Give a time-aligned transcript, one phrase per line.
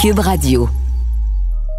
[0.00, 0.89] Cube Radio.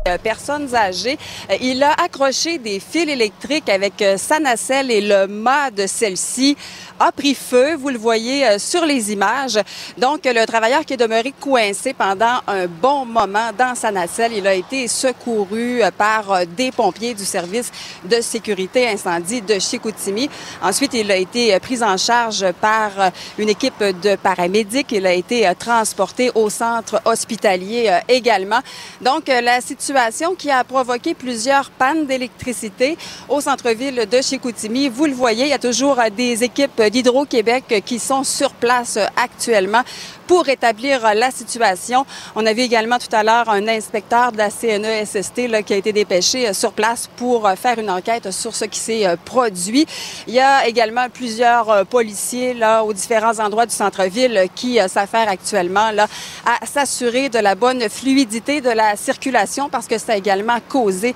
[0.07, 1.15] Euh, personnes âgées.
[1.51, 5.85] Euh, il a accroché des fils électriques avec euh, sa nacelle et le mât de
[5.85, 6.57] celle-ci
[6.99, 7.75] a pris feu.
[7.75, 9.59] Vous le voyez sur les images.
[9.97, 14.45] Donc, le travailleur qui est demeuré coincé pendant un bon moment dans sa nacelle, il
[14.45, 17.71] a été secouru par des pompiers du service
[18.03, 20.29] de sécurité incendie de Chicoutimi.
[20.61, 22.91] Ensuite, il a été pris en charge par
[23.39, 24.91] une équipe de paramédics.
[24.91, 28.59] Il a été transporté au centre hospitalier également.
[29.01, 29.90] Donc, la situation
[30.37, 34.89] qui a provoqué plusieurs pannes d'électricité au centre-ville de Chicoutimi.
[34.89, 39.83] Vous le voyez, il y a toujours des équipes d'Hydro-Québec qui sont sur place actuellement
[40.31, 42.05] pour rétablir la situation.
[42.37, 45.75] On a vu également tout à l'heure un inspecteur de la CNESST là, qui a
[45.75, 49.17] été dépêché euh, sur place pour euh, faire une enquête sur ce qui s'est euh,
[49.25, 49.85] produit.
[50.27, 55.91] Il y a également plusieurs policiers là aux différents endroits du centre-ville qui s'affairent actuellement
[55.91, 56.07] là
[56.45, 61.13] à s'assurer de la bonne fluidité de la circulation parce que ça a également causé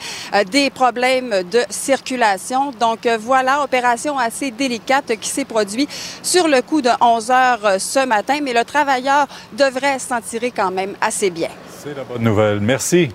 [0.52, 2.72] des problèmes de circulation.
[2.78, 5.90] Donc voilà, opération assez délicate qui s'est produite
[6.22, 9.05] sur le coup de 11 heures ce matin, mais le travail
[9.54, 11.50] devrait s'en tirer quand même assez bien.
[11.84, 12.60] C'est la bonne nouvelle.
[12.60, 13.10] Merci.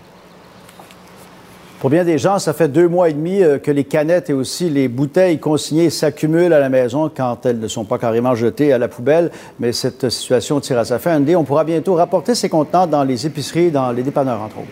[1.81, 4.35] Pour bien des gens, ça fait deux mois et demi euh, que les canettes et
[4.35, 8.75] aussi les bouteilles consignées s'accumulent à la maison quand elles ne sont pas carrément jetées
[8.75, 9.31] à la poubelle.
[9.59, 11.25] Mais cette situation tire à sa fin.
[11.35, 14.69] On pourra bientôt rapporter ces contenants dans les épiceries, dans les dépanneurs, entre autres.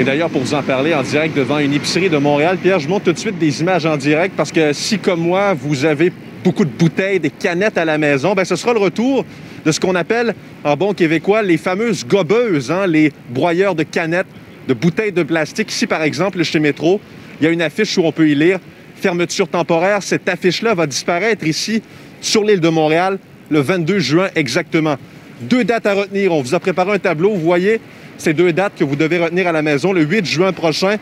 [0.00, 2.88] Et d'ailleurs, pour vous en parler en direct devant une épicerie de Montréal, Pierre, je
[2.88, 6.12] montre tout de suite des images en direct parce que si, comme moi, vous avez
[6.46, 9.24] beaucoup de bouteilles, des canettes à la maison, ben, ce sera le retour
[9.64, 14.28] de ce qu'on appelle, en bon québécois, les fameuses gobeuses, hein, les broyeurs de canettes,
[14.68, 15.72] de bouteilles de plastique.
[15.72, 17.00] Ici, par exemple, chez Métro,
[17.40, 18.60] il y a une affiche où on peut y lire
[18.94, 20.04] fermeture temporaire.
[20.04, 21.82] Cette affiche-là va disparaître ici,
[22.20, 23.18] sur l'île de Montréal,
[23.50, 24.94] le 22 juin exactement.
[25.40, 26.32] Deux dates à retenir.
[26.32, 27.30] On vous a préparé un tableau.
[27.30, 27.80] Vous voyez
[28.18, 29.92] ces deux dates que vous devez retenir à la maison.
[29.92, 30.96] Le 8 juin prochain,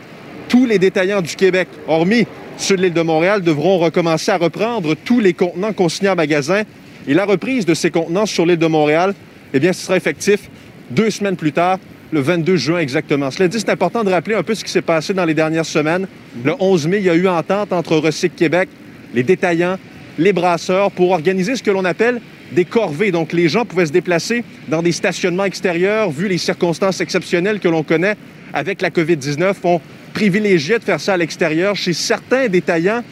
[0.49, 2.25] tous les détaillants du Québec, hormis
[2.57, 6.63] sur l'île de Montréal devront recommencer à reprendre tous les contenants consignés en magasin.
[7.07, 9.13] Et la reprise de ces contenants sur l'île de Montréal,
[9.53, 10.49] eh bien, ce sera effectif
[10.89, 11.79] deux semaines plus tard,
[12.11, 13.31] le 22 juin exactement.
[13.31, 15.65] Cela dit, c'est important de rappeler un peu ce qui s'est passé dans les dernières
[15.65, 16.07] semaines.
[16.43, 18.69] Le 11 mai, il y a eu entente entre Recyc Québec,
[19.13, 19.77] les détaillants,
[20.17, 23.11] les brasseurs pour organiser ce que l'on appelle des corvées.
[23.11, 27.67] Donc, les gens pouvaient se déplacer dans des stationnements extérieurs, vu les circonstances exceptionnelles que
[27.67, 28.15] l'on connaît
[28.55, 29.53] avec la COVID-19.
[29.65, 29.81] On
[30.13, 33.03] privilégiait de faire ça à l'extérieur chez certains détaillants,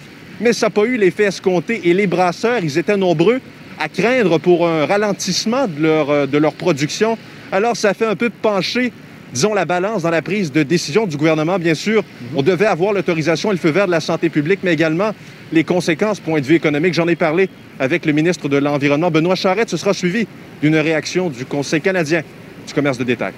[0.42, 1.82] mais ça n'a pas eu l'effet escompté.
[1.84, 3.40] Et les brasseurs, ils étaient nombreux
[3.80, 7.18] à craindre pour un ralentissement de leur, euh, de leur production.
[7.52, 8.94] Alors, ça fait un peu pencher,
[9.34, 11.60] disons, la balance dans la prise de décision du gouvernement.
[11.60, 12.04] Bien sûr,
[12.36, 15.12] on devait avoir l'autorisation et le feu vert de la santé publique, mais également
[15.52, 16.94] les conséquences, point de vue économique.
[16.94, 17.50] J'en ai parlé
[17.80, 19.70] avec le ministre de l'Environnement, Benoît Charette.
[19.70, 20.26] Ce sera suivi
[20.62, 22.22] d'une réaction du Conseil canadien
[22.66, 23.34] du commerce de détail.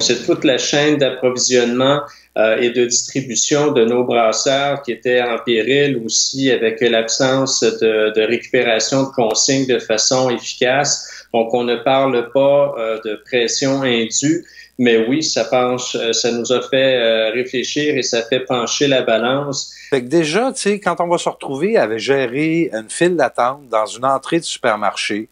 [0.00, 2.00] C'est toute la chaîne d'approvisionnement
[2.36, 8.12] euh, et de distribution de nos brasseurs qui était en péril aussi avec l'absence de,
[8.14, 11.26] de, récupération de consignes de façon efficace.
[11.34, 14.46] Donc, on ne parle pas euh, de pression indue,
[14.78, 19.02] mais oui, ça penche, euh, ça nous a fait réfléchir et ça fait pencher la
[19.02, 19.74] balance.
[19.90, 23.68] Fait que déjà, tu sais, quand on va se retrouver avec gérer une file d'attente
[23.70, 25.28] dans une entrée de supermarché,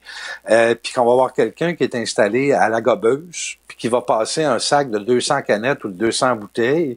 [0.50, 4.00] euh, puis qu'on va avoir quelqu'un qui est installé à la gobeuse, puis qui va
[4.00, 6.96] passer un sac de 200 canettes ou de 200 bouteilles,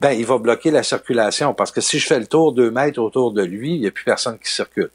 [0.00, 3.00] ben il va bloquer la circulation parce que si je fais le tour deux mètres
[3.00, 4.90] autour de lui, il n'y a plus personne qui circule.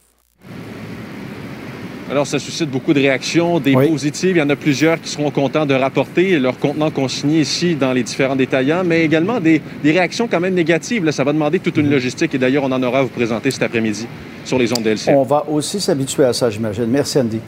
[2.09, 4.35] Alors, ça suscite beaucoup de réactions, des positives.
[4.35, 7.94] Il y en a plusieurs qui seront contents de rapporter leur contenant consigné ici dans
[7.94, 11.03] les différents détaillants, mais également des, réactions quand même négatives.
[11.03, 13.50] Là, ça va demander toute une logistique et d'ailleurs, on en aura à vous présenter
[13.50, 14.06] cet après-midi
[14.44, 16.85] sur les ondes de On va aussi s'habituer à ça, j'imagine.
[16.85, 17.40] Merci, Andy.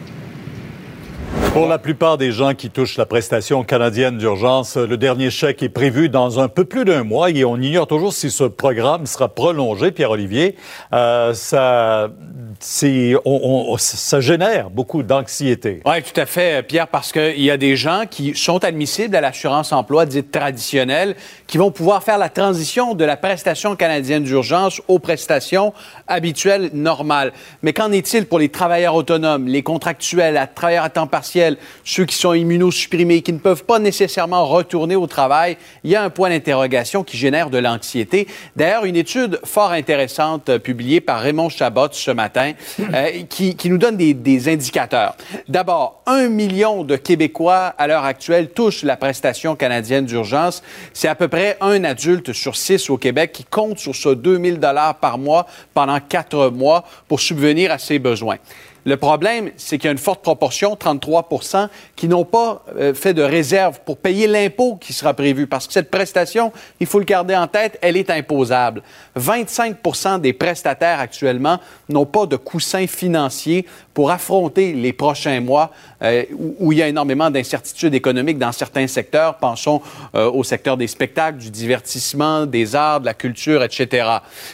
[1.57, 5.69] Pour la plupart des gens qui touchent la prestation canadienne d'urgence, le dernier chèque est
[5.69, 9.28] prévu dans un peu plus d'un mois et on ignore toujours si ce programme sera
[9.28, 10.56] prolongé, Pierre-Olivier.
[10.94, 12.12] Euh, ça
[12.59, 15.81] ça génère beaucoup d'anxiété.
[15.85, 19.22] Oui, tout à fait, Pierre, parce qu'il y a des gens qui sont admissibles à
[19.22, 21.16] l'assurance emploi dite traditionnelle,
[21.46, 25.73] qui vont pouvoir faire la transition de la prestation canadienne d'urgence aux prestations
[26.08, 27.31] habituelles normales.
[27.61, 32.05] Mais qu'en est-il pour les travailleurs autonomes, les contractuels, les travailleurs à temps partiel, ceux
[32.05, 35.58] qui sont immunosupprimés, qui ne peuvent pas nécessairement retourner au travail?
[35.84, 38.28] Il y a un point d'interrogation qui génère de l'anxiété.
[38.55, 42.47] D'ailleurs, une étude fort intéressante euh, publiée par Raymond Chabot ce matin
[42.79, 45.16] euh, qui, nous donne des, indicateurs.
[45.47, 50.64] D'abord, un million de Québécois à l'heure actuelle touchent la prestation canadienne d'urgence.
[50.94, 54.59] C'est à peu près un adulte sur six au Québec qui compte sur ce 2000
[54.59, 58.38] dollars par mois pendant quatre mois pour subvenir à ses besoins.
[58.87, 61.67] Le problème, c'est qu'il y a une forte proportion, 33%
[61.97, 65.45] qui n'ont pas euh, fait de réserve pour payer l'impôt qui sera prévu.
[65.45, 68.81] Parce que cette prestation, il faut le garder en tête, elle est imposable.
[69.19, 76.23] 25% des prestataires actuellement n'ont pas de coussin financier pour affronter les prochains mois euh,
[76.59, 79.35] où, il y a énormément d'incertitudes économiques dans certains secteurs.
[79.35, 79.81] Pensons
[80.16, 84.07] euh, au secteur des spectacles, du divertissement, des arts, de la culture, etc.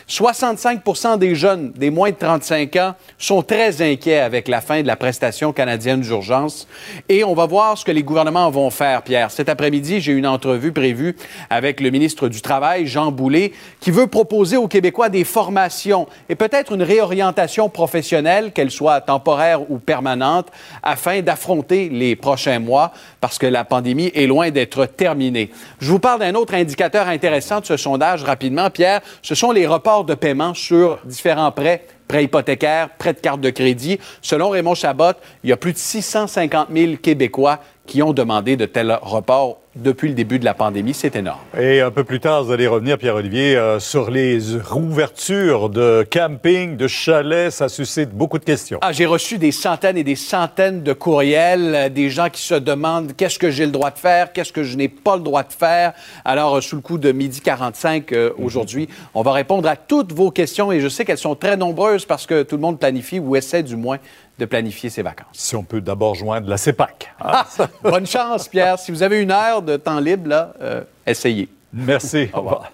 [0.10, 4.88] 65% des jeunes des moins de 35 ans sont très inquiets avec la fin de
[4.88, 6.68] la prestation canadienne d'urgence.
[7.10, 9.30] Et on va voir ce que les gouvernements vont faire, Pierre.
[9.30, 11.16] Cet après-midi, j'ai une entrevue prévue
[11.50, 16.36] avec le ministre du Travail, Jean Boulet, qui veut proposer aux Québécois des formations et
[16.36, 20.48] peut-être une réorientation professionnelle, qu'elle soit temporaire ou permanente
[20.82, 22.92] afin d'affronter les prochains mois
[23.22, 25.52] parce que la pandémie est loin d'être terminée.
[25.80, 29.02] Je vous parle d'un autre indicateur intéressant de ce sondage rapidement, Pierre.
[29.22, 33.50] Ce sont les reports de paiement sur différents prêts prêts hypothécaires, prêts de carte de
[33.50, 34.00] crédit.
[34.22, 35.14] Selon Raymond Chabot,
[35.44, 40.10] il y a plus de 650 000 Québécois qui ont demandé de tels reports depuis
[40.10, 40.94] le début de la pandémie.
[40.94, 41.40] C'est énorme.
[41.60, 46.78] Et un peu plus tard, vous allez revenir, Pierre-Olivier, euh, sur les rouvertures de camping,
[46.78, 47.52] de chalets.
[47.52, 48.78] Ça suscite beaucoup de questions.
[48.82, 52.54] Ah, j'ai reçu des centaines et des centaines de courriels, euh, des gens qui se
[52.54, 55.44] demandent qu'est-ce que j'ai le droit de faire, qu'est-ce que je n'ai pas le droit
[55.44, 55.94] de faire.
[56.24, 58.32] Alors, euh, sous le coup de midi 45 mhm.
[58.38, 62.06] aujourd'hui, on va répondre à toutes vos questions et je sais qu'elles sont très nombreuses
[62.06, 63.98] parce que tout le monde planifie ou essaie du moins
[64.40, 65.28] de planifier ses vacances.
[65.34, 67.14] Si on peut d'abord joindre la CEPAC.
[67.20, 67.46] Ah,
[67.84, 68.80] bonne chance, Pierre.
[68.80, 71.50] Si vous avez une heure de temps libre, là, euh, essayez.
[71.72, 72.30] Merci.
[72.34, 72.72] Au revoir.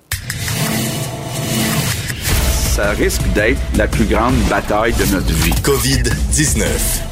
[2.80, 5.52] Ça risque d'être la plus grande bataille de notre vie.
[5.64, 7.09] COVID-19.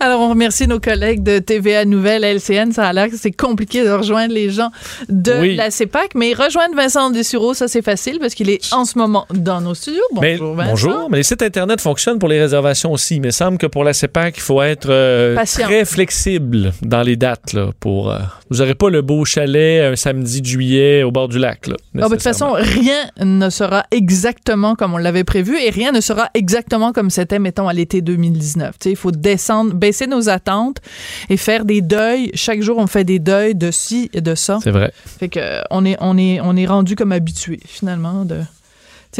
[0.00, 2.72] Alors, on remercie nos collègues de TVA Nouvelle, LCN.
[2.72, 4.70] Ça a l'air que c'est compliqué de rejoindre les gens
[5.08, 8.98] de la CEPAC, mais rejoindre Vincent Dessureau, ça, c'est facile parce qu'il est en ce
[8.98, 10.02] moment dans nos studios.
[10.12, 13.20] Bonjour, mais, Bonjour, mais les sites Internet fonctionnent pour les réservations aussi.
[13.20, 17.16] Mais il semble que pour la CEPAC, il faut être euh, très flexible dans les
[17.16, 17.52] dates.
[17.52, 18.18] Là, pour, euh,
[18.50, 21.66] vous n'aurez pas le beau chalet un samedi de juillet au bord du lac.
[21.66, 25.92] Là, ah, de toute façon, rien ne sera exactement comme on l'avait prévu et rien
[25.92, 28.76] ne sera exactement comme c'était, mettons, à l'été 2019.
[28.86, 30.78] Il faut descendre baisser nos attentes
[31.28, 32.30] et faire des deuils.
[32.34, 34.58] Chaque jour, on fait des deuils de ci et de ça.
[34.62, 34.92] C'est vrai.
[35.06, 38.40] Fait que on est, on est, on est rendu comme habitué finalement de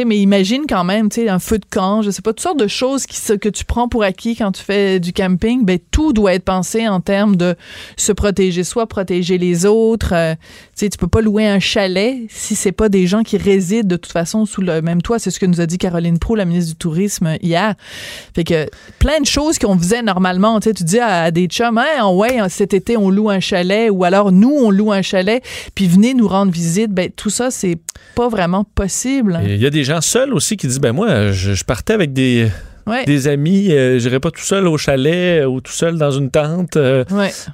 [0.02, 2.66] mais imagine quand même, tu un feu de camp, je sais pas, toutes sortes de
[2.66, 6.44] choses que tu prends pour acquis quand tu fais du camping, ben tout doit être
[6.44, 7.54] pensé en termes de
[7.96, 10.12] se protéger soi, protéger les autres.
[10.12, 10.40] Euh, tu
[10.74, 13.96] sais, tu peux pas louer un chalet si c'est pas des gens qui résident de
[13.96, 15.18] toute façon sous le même toit.
[15.18, 17.74] C'est ce que nous a dit Caroline Pro, la ministre du Tourisme, hier.
[18.34, 18.66] Fait que
[18.98, 20.58] plein de choses qu'on faisait normalement.
[20.60, 24.32] Tu dis à, des chums, hein, ouais, cet été, on loue un chalet, ou alors
[24.32, 25.42] nous, on loue un chalet,
[25.74, 26.90] puis venez nous rendre visite.
[26.90, 27.78] Ben, tout ça, c'est
[28.14, 29.40] pas vraiment possible.
[29.44, 32.48] Il y a des gens seuls aussi qui disent ben moi, je, partais avec des.
[33.06, 36.30] Des amis, euh, je n'irais pas tout seul au chalet ou tout seul dans une
[36.30, 36.76] tente.
[36.76, 37.02] Euh,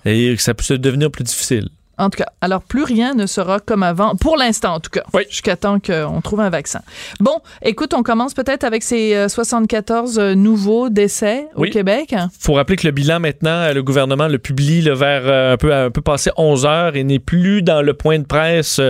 [0.04, 1.68] et ça peut devenir plus difficile.
[2.00, 5.02] En tout cas, alors plus rien ne sera comme avant, pour l'instant en tout cas,
[5.12, 5.24] oui.
[5.28, 6.80] jusqu'à temps qu'on trouve un vaccin.
[7.20, 12.12] Bon, écoute, on commence peut-être avec ces 74 euh, euh, nouveaux décès au Québec.
[12.12, 15.58] Il faut rappeler que le bilan maintenant, euh, le gouvernement le publie le vers un
[15.58, 18.80] peu, un peu passé 11 heures et n'est plus dans le point de presse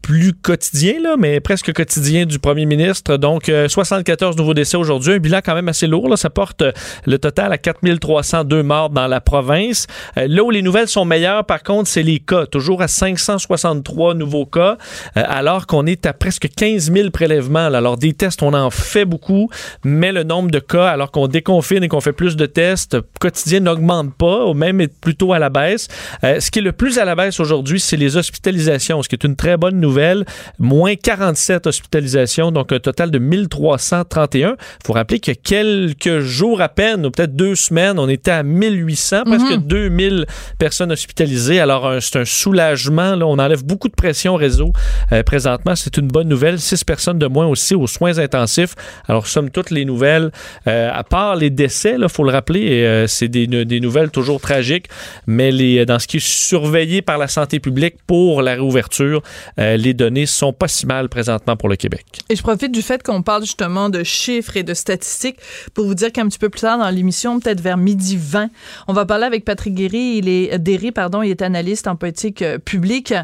[0.00, 3.18] plus quotidien, là, mais presque quotidien du premier ministre.
[3.18, 6.08] Donc, 74 nouveaux décès aujourd'hui, un bilan quand même assez lourd.
[6.08, 6.16] Là.
[6.16, 6.62] Ça porte
[7.04, 9.86] le total à 4302 morts dans la province.
[10.16, 14.46] là où les nouvelles sont meilleures, par contre, c'est les cas, toujours à 563 nouveaux
[14.46, 14.78] cas,
[15.16, 17.66] euh, alors qu'on est à presque 15 000 prélèvements.
[17.66, 19.50] Alors, des tests, on en fait beaucoup,
[19.84, 23.60] mais le nombre de cas, alors qu'on déconfine et qu'on fait plus de tests quotidiens,
[23.60, 25.88] n'augmente pas, ou même est plutôt à la baisse.
[26.24, 29.16] Euh, ce qui est le plus à la baisse aujourd'hui, c'est les hospitalisations, ce qui
[29.16, 30.24] est une très bonne nouvelle.
[30.58, 34.50] Moins 47 hospitalisations, donc un total de 1331.
[34.50, 38.42] Il faut rappeler a quelques jours à peine, ou peut-être deux semaines, on était à
[38.42, 40.26] 1800, presque 2000 mhm.
[40.58, 41.60] personnes hospitalisées.
[41.60, 43.14] Alors, c'est un soulagement.
[43.14, 43.26] Là.
[43.26, 44.72] On enlève beaucoup de pression au réseau
[45.12, 45.74] euh, présentement.
[45.76, 46.58] C'est une bonne nouvelle.
[46.58, 48.74] Six personnes de moins aussi aux soins intensifs.
[49.08, 50.30] Alors, somme toutes les nouvelles,
[50.66, 54.40] euh, à part les décès, il faut le rappeler, euh, c'est des, des, nouvelles toujours
[54.40, 54.86] tragiques,
[55.26, 59.22] mais les, dans ce qui est surveillé par la santé publique pour la réouverture,
[59.56, 62.04] les données sont pas si mal présentement pour le Québec.
[62.28, 65.38] Et je profite du fait qu'on parle justement de chiffres et de statistiques
[65.74, 68.50] pour vous dire qu'un petit peu plus tard dans l'émission, peut-être vers midi 20,
[68.88, 70.18] on va parler avec Patrick Guéry.
[70.18, 73.14] Il est, Derry, pardon, il est analyste spécialiste en politique euh, publique,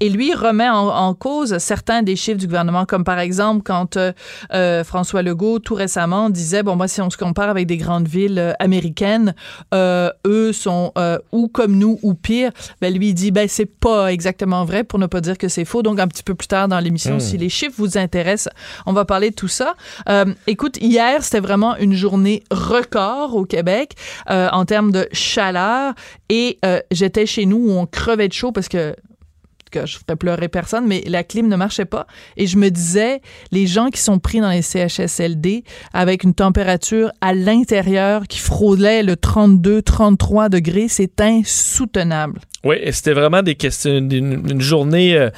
[0.00, 4.84] et lui remet en, cause certains des chiffres du gouvernement, comme par exemple quand euh,
[4.84, 8.54] François Legault, tout récemment, disait, bon, moi, si on se compare avec des grandes villes
[8.58, 9.34] américaines,
[9.72, 10.92] eux sont
[11.32, 14.98] ou comme nous ou pire, ben, lui, il dit, ben, c'est pas exactement vrai, pour
[14.98, 15.82] ne pas dire que c'est faux.
[15.82, 17.20] Donc, un petit peu plus tard dans l'émission, hmm.
[17.20, 18.52] si les chiffres vous intéressent,
[18.84, 19.74] on va parler de tout ça.
[20.46, 23.94] écoute, hier, c'était vraiment une journée record au Québec
[24.28, 25.94] en termes de chaleur.
[26.28, 28.94] Et euh, j'étais chez nous où on crevait de chaud parce que
[29.70, 32.06] que je ferais pleurer personne, mais la clim ne marchait pas.
[32.36, 33.20] Et je me disais,
[33.52, 39.02] les gens qui sont pris dans les CHSLD avec une température à l'intérieur qui frôlait
[39.02, 42.40] le 32, 33 degrés, c'est insoutenable.
[42.64, 45.30] Oui, c'était vraiment des questions, une, journée euh,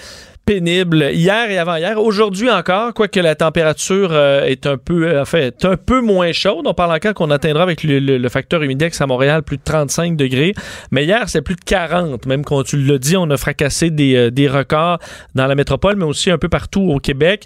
[0.49, 2.01] pénible hier et avant-hier.
[2.01, 6.65] Aujourd'hui encore, quoique la température euh, est un peu, euh, fait, un peu moins chaude.
[6.65, 10.55] On parle encore qu'on atteindra avec le, facteur humidex à Montréal plus de 35 degrés.
[10.91, 12.25] Mais hier, c'est plus de 40.
[12.25, 15.01] Même quand tu l'as dit, on a fracassé des, euh, des, records
[15.35, 17.45] dans la métropole, mais aussi un peu partout au Québec.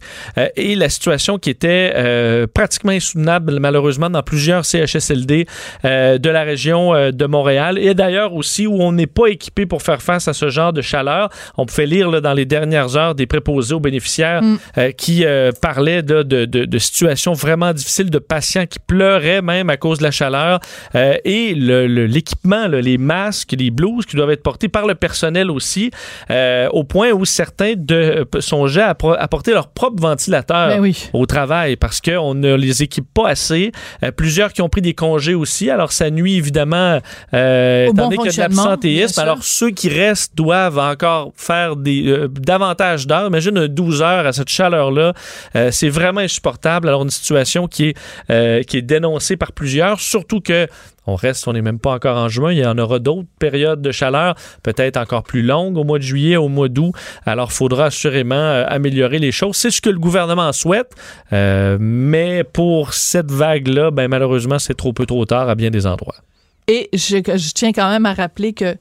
[0.54, 1.92] et la situation qui était
[2.54, 5.46] pratiquement insoutenable, malheureusement, dans plusieurs CHSLD
[5.82, 7.78] de la région de Montréal.
[7.78, 10.82] Et d'ailleurs aussi où on n'est pas équipé pour faire face à ce genre de
[10.82, 11.30] chaleur.
[11.58, 14.58] On pouvait lire là, dans les dernières des préposés aux bénéficiaires mm.
[14.78, 19.70] euh, qui euh, parlaient de, de, de, situations vraiment difficiles, de patients qui pleuraient même
[19.70, 20.60] à cause de la chaleur
[20.94, 25.50] euh, et l'équipement, le, les masques, les blouses qui doivent être portés par le personnel
[25.50, 25.90] aussi,
[26.72, 32.00] au point où certains de, songeaient à, apporter leur propre ventilateur ben au travail parce
[32.00, 33.72] qu'on ne les équipe pas assez.
[34.16, 38.28] plusieurs qui ont pris des congés aussi, alors ça nuit évidemment, étant donné qu'il y
[38.28, 39.20] a de l'absentéisme.
[39.20, 45.12] Alors ceux qui restent doivent encore faire des davantage Imagine 12 heures à cette chaleur-là.
[45.56, 46.88] Euh, c'est vraiment insupportable.
[46.88, 47.96] Alors, une situation qui est,
[48.30, 50.66] euh, qui est dénoncée par plusieurs, surtout que
[51.06, 52.52] on reste, on n'est même pas encore en juin.
[52.52, 56.04] Il y en aura d'autres périodes de chaleur, peut-être encore plus longues au mois de
[56.04, 56.92] juillet, au mois d'août.
[57.26, 59.56] Alors, il faudra assurément euh, améliorer les choses.
[59.56, 60.92] C'est ce que le gouvernement souhaite,
[61.30, 66.16] mais pour cette vague-là, ben, malheureusement, c'est trop peu trop tard à bien des endroits.
[66.68, 68.76] Et je tiens quand même à rappeler que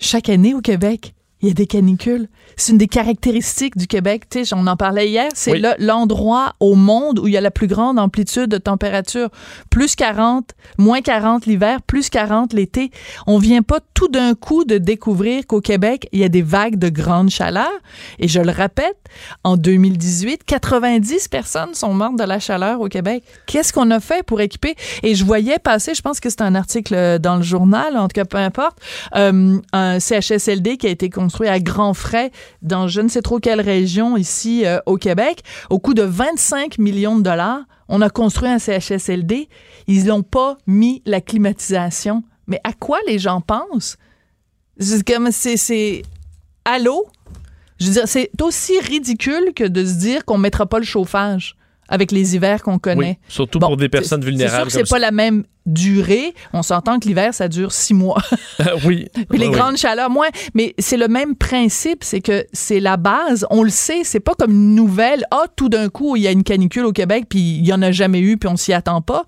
[0.00, 2.28] chaque année au Québec, il y a des canicules.
[2.56, 4.28] C'est une des caractéristiques du Québec.
[4.30, 5.28] Tu sais, on en parlait hier.
[5.34, 9.28] C'est l'endroit au monde où il y a la plus grande amplitude de température.
[9.68, 12.92] Plus 40, moins 40 l'hiver, plus 40 l'été.
[13.26, 16.76] On vient pas tout d'un coup de découvrir qu'au Québec, il y a des vagues
[16.76, 17.72] de grande chaleur.
[18.20, 18.96] Et je le répète,
[19.42, 23.24] en 2018, 90 personnes sont mortes de la chaleur au Québec.
[23.46, 24.76] Qu'est-ce qu'on a fait pour équiper?
[25.02, 28.14] Et je voyais passer, je pense que c'est un article dans le journal, en tout
[28.14, 28.78] cas, peu importe,
[29.16, 33.22] euh, un CHSLD qui a été construit construit à grands frais dans je ne sais
[33.22, 35.40] trop quelle région ici euh, au Québec.
[35.70, 39.48] Au coût de 25 millions de dollars, on a construit un CHSLD.
[39.86, 42.22] Ils n'ont pas mis la climatisation.
[42.46, 43.96] Mais à quoi les gens pensent?
[44.78, 46.02] C'est comme, c'est,
[46.66, 47.06] allô?
[47.80, 50.84] Je veux dire, c'est aussi ridicule que de se dire qu'on ne mettra pas le
[50.84, 51.56] chauffage
[51.88, 53.18] avec les hivers qu'on connaît.
[53.26, 54.70] surtout pour des personnes vulnérables.
[54.70, 56.34] C'est sûr que c'est pas la même durée.
[56.52, 58.22] On s'entend que l'hiver, ça dure six mois.
[58.84, 59.08] oui.
[59.30, 60.28] Puis les grandes chaleurs, moins.
[60.54, 63.46] Mais c'est le même principe, c'est que c'est la base.
[63.50, 65.24] On le sait, c'est pas comme une nouvelle.
[65.30, 67.82] Ah, tout d'un coup, il y a une canicule au Québec, puis il y en
[67.82, 69.24] a jamais eu, puis on s'y attend pas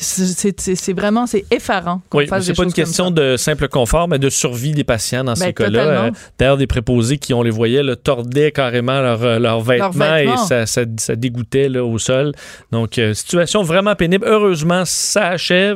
[0.00, 2.00] c'est vraiment c'est effarant.
[2.14, 5.46] Oui, c'est pas une question de simple confort, mais de survie des patients dans ces
[5.46, 5.80] ben, cas-là.
[5.80, 10.36] Euh, d'ailleurs, des préposés qui, on les voyait, là, tordaient carrément leurs euh, vêtements, et
[10.46, 12.32] ça, ça, dégoûtait là, au sol.
[12.70, 14.24] Donc, euh, situation vraiment pénible.
[14.26, 15.67] Heureusement, ça achève.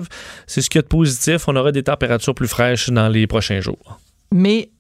[0.47, 1.49] C'est ce qu'il y a de positif.
[1.49, 3.99] On aura des températures plus fraîches dans les prochains jours.
[4.33, 4.71] Mais,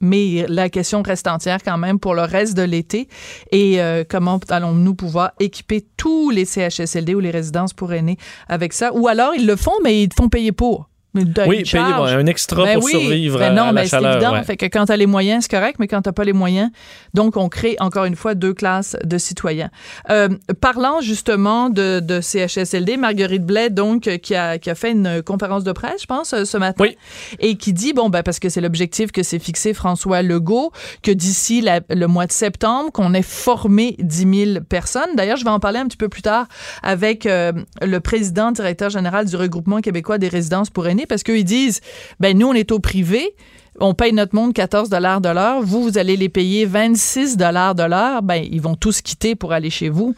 [0.48, 3.08] la question reste entière quand même pour le reste de l'été.
[3.50, 8.16] Et euh, comment allons-nous pouvoir équiper tous les CHSLD ou les résidences pour aînés
[8.48, 8.92] avec ça?
[8.94, 12.64] Ou alors ils le font, mais ils te font payer pour oui, payer un extra
[12.64, 14.12] ben pour survivre ben non, à la chaleur.
[14.12, 14.42] C'est évident.
[14.44, 16.32] Fait que quand tu as les moyens, c'est correct, mais quand tu n'as pas les
[16.32, 16.70] moyens,
[17.12, 19.70] donc on crée encore une fois deux classes de citoyens.
[20.10, 20.28] Euh,
[20.60, 25.64] parlant justement de, de, CHSLD, Marguerite Blais, donc, qui a, qui a fait une conférence
[25.64, 26.96] de presse, je pense, ce matin, oui.
[27.40, 31.10] et qui dit, bon, ben, parce que c'est l'objectif que s'est fixé François Legault, que
[31.10, 35.14] d'ici le mois de septembre, qu'on ait formé 10 000 personnes.
[35.16, 36.46] D'ailleurs, je vais en parler un petit peu plus tard
[36.82, 41.44] avec euh, le président, directeur général du regroupement québécois des résidences pour aînés parce qu'ils
[41.44, 41.80] disent,
[42.20, 43.34] ben nous, on est au privé,
[43.80, 47.74] on paye notre monde 14 dollars de l'heure, vous, vous allez les payer 26 dollars
[47.74, 50.14] de l'heure, ben ils vont tous quitter pour aller chez vous.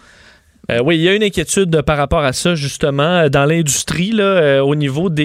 [0.70, 4.12] Euh, oui, il y a une inquiétude par rapport à ça, justement, euh, dans l'industrie,
[4.12, 5.24] là, euh, au niveau des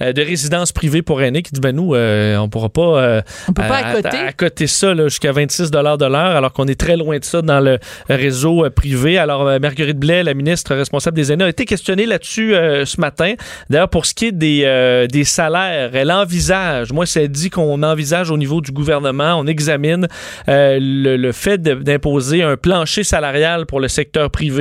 [0.00, 3.76] de résidences privées pour aînés, qui dit ben nous, on pourra pas, on peut pas
[3.76, 4.16] accoter.
[4.16, 7.78] accoter ça jusqu'à 26 de l'heure, alors qu'on est très loin de ça dans le
[8.08, 9.18] réseau privé.
[9.18, 13.34] Alors, Marguerite Blais, la ministre responsable des aînés, a été questionnée là-dessus ce matin.
[13.70, 18.30] D'ailleurs, pour ce qui est des, des salaires, elle envisage, moi, c'est dit qu'on envisage
[18.30, 20.08] au niveau du gouvernement, on examine
[20.46, 24.55] le, le fait d'imposer un plancher salarial pour le secteur privé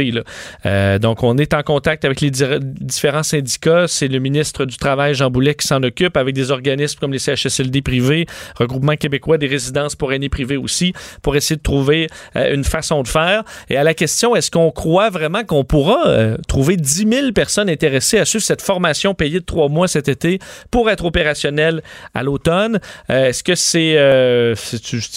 [0.65, 3.85] euh, donc, on est en contact avec les différents syndicats.
[3.87, 7.19] C'est le ministre du Travail, Jean Boulet, qui s'en occupe avec des organismes comme les
[7.19, 8.25] CHSLD privés,
[8.55, 13.01] Regroupement québécois des résidences pour aînés privés aussi, pour essayer de trouver euh, une façon
[13.03, 13.43] de faire.
[13.69, 17.69] Et à la question, est-ce qu'on croit vraiment qu'on pourra euh, trouver 10 000 personnes
[17.69, 20.39] intéressées à suivre cette formation payée de trois mois cet été
[20.71, 21.81] pour être opérationnel
[22.13, 22.79] à l'automne?
[23.09, 23.95] est-ce que c'est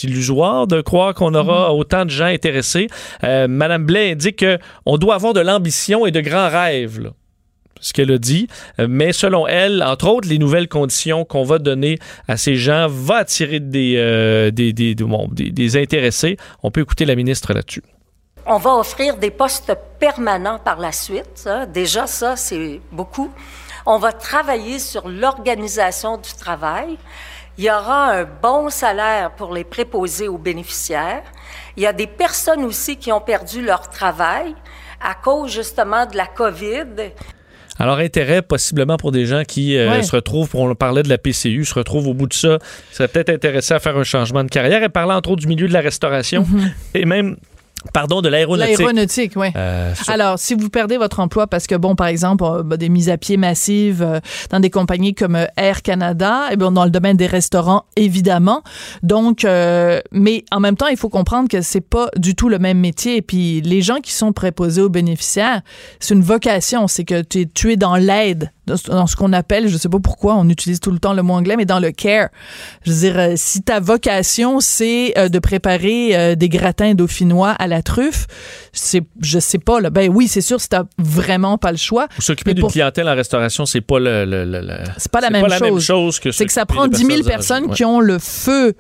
[0.04, 1.78] illusoire de croire qu'on aura mm-hmm.
[1.78, 2.88] autant de gens intéressés?
[3.23, 7.10] Madame Blais indique que on doit avoir de l'ambition et de grands rêves.
[7.80, 8.48] ce qu'elle a dit.
[8.78, 13.18] Mais selon elle, entre autres, les nouvelles conditions qu'on va donner à ces gens va
[13.18, 16.37] attirer des, euh, des, des, des, intéressés.
[16.62, 17.82] On peut écouter la ministre là-dessus.
[18.46, 21.48] On va offrir des postes permanents par la suite.
[21.72, 23.30] Déjà, ça, c'est beaucoup.
[23.84, 26.98] On va travailler sur l'organisation du travail.
[27.58, 31.25] Il y aura un bon salaire pour les préposés aux bénéficiaires.
[31.78, 34.52] Il y a des personnes aussi qui ont perdu leur travail
[35.00, 37.12] à cause justement de la COVID.
[37.78, 41.18] Alors, intérêt possiblement pour des gens qui euh, se retrouvent, pour on parlait de la
[41.18, 42.58] PCU, se retrouvent au bout de ça,
[42.90, 44.82] seraient peut-être intéressés à faire un changement de carrière.
[44.82, 46.70] Et parlant entre autres du milieu de la restauration mm-hmm.
[46.94, 47.37] et même
[47.92, 48.78] Pardon, de l'aéronautique.
[48.78, 49.49] L'aéronautique, oui.
[49.56, 52.44] Euh, Alors, si vous perdez votre emploi parce que, bon, par exemple,
[52.76, 54.20] des mises à pied massives euh,
[54.50, 57.85] dans des compagnies comme euh, Air Canada, et eh bien, dans le domaine des restaurants,
[57.97, 58.62] évidemment.
[59.02, 59.47] Donc,
[60.12, 63.16] mais en même temps, il faut comprendre que c'est pas du tout le même métier.
[63.16, 65.62] Et puis, les gens qui sont préposés aux bénéficiaires,
[66.00, 66.88] c'est une vocation.
[66.88, 69.99] C'est que tu es, tu es dans l'aide dans ce qu'on appelle, je sais pas
[69.99, 72.28] pourquoi on utilise tout le temps le mot anglais, mais dans le care.
[72.85, 78.26] Je veux dire, si ta vocation c'est de préparer des gratins dauphinois à la truffe,
[78.72, 79.90] c'est, je sais pas là.
[79.90, 82.08] Ben oui, c'est sûr, si t'as vraiment pas le choix.
[82.18, 85.46] s'occuper d'une clientèle en restauration, c'est pas le, c'est pas la, même,
[85.80, 86.18] chose.
[86.18, 86.32] que.
[86.32, 88.75] C'est que ça prend 10 000 personnes qui ont le feu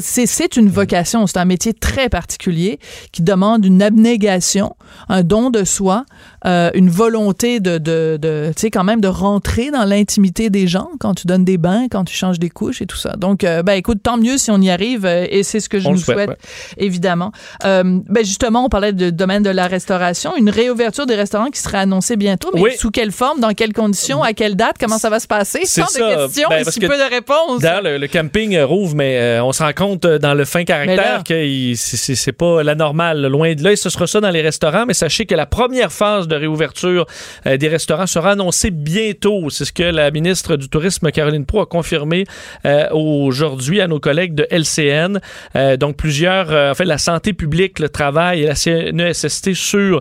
[0.00, 2.78] c'est une vocation, c'est un métier très particulier
[3.12, 4.76] qui demande une abnégation,
[5.08, 6.04] un don de soi,
[6.46, 10.66] euh, une volonté de, de, de tu sais, quand même de rentrer dans l'intimité des
[10.66, 13.14] gens quand tu donnes des bains, quand tu changes des couches et tout ça.
[13.16, 15.78] Donc, euh, ben écoute, tant mieux si on y arrive euh, et c'est ce que
[15.78, 16.30] je nous souhaite,
[16.76, 17.32] évidemment.
[17.62, 21.78] ben justement, on parlait du domaine de la restauration, une réouverture des restaurants qui sera
[21.78, 25.20] annoncée bientôt, mais sous quelle forme, dans quelles conditions, à quelle date, comment ça va
[25.20, 25.60] se passer?
[25.60, 25.98] Tant ça.
[25.98, 27.62] de questions ben, et si peu de réponses.
[27.62, 32.32] D'ailleurs, le, camping rouvre, mais on se rend compte dans le fin caractère que c'est
[32.32, 33.72] pas la normale, loin de là.
[33.72, 37.06] Et ce sera ça dans les restaurants, mais sachez que la première phase de réouverture
[37.46, 39.50] euh, des restaurants sera annoncée bientôt.
[39.50, 42.24] C'est ce que la ministre du Tourisme, Caroline Pro, a confirmé
[42.64, 45.20] euh, aujourd'hui à nos collègues de LCN.
[45.56, 50.00] Euh, donc, plusieurs, en fait, la santé publique, le travail et la CNESST sur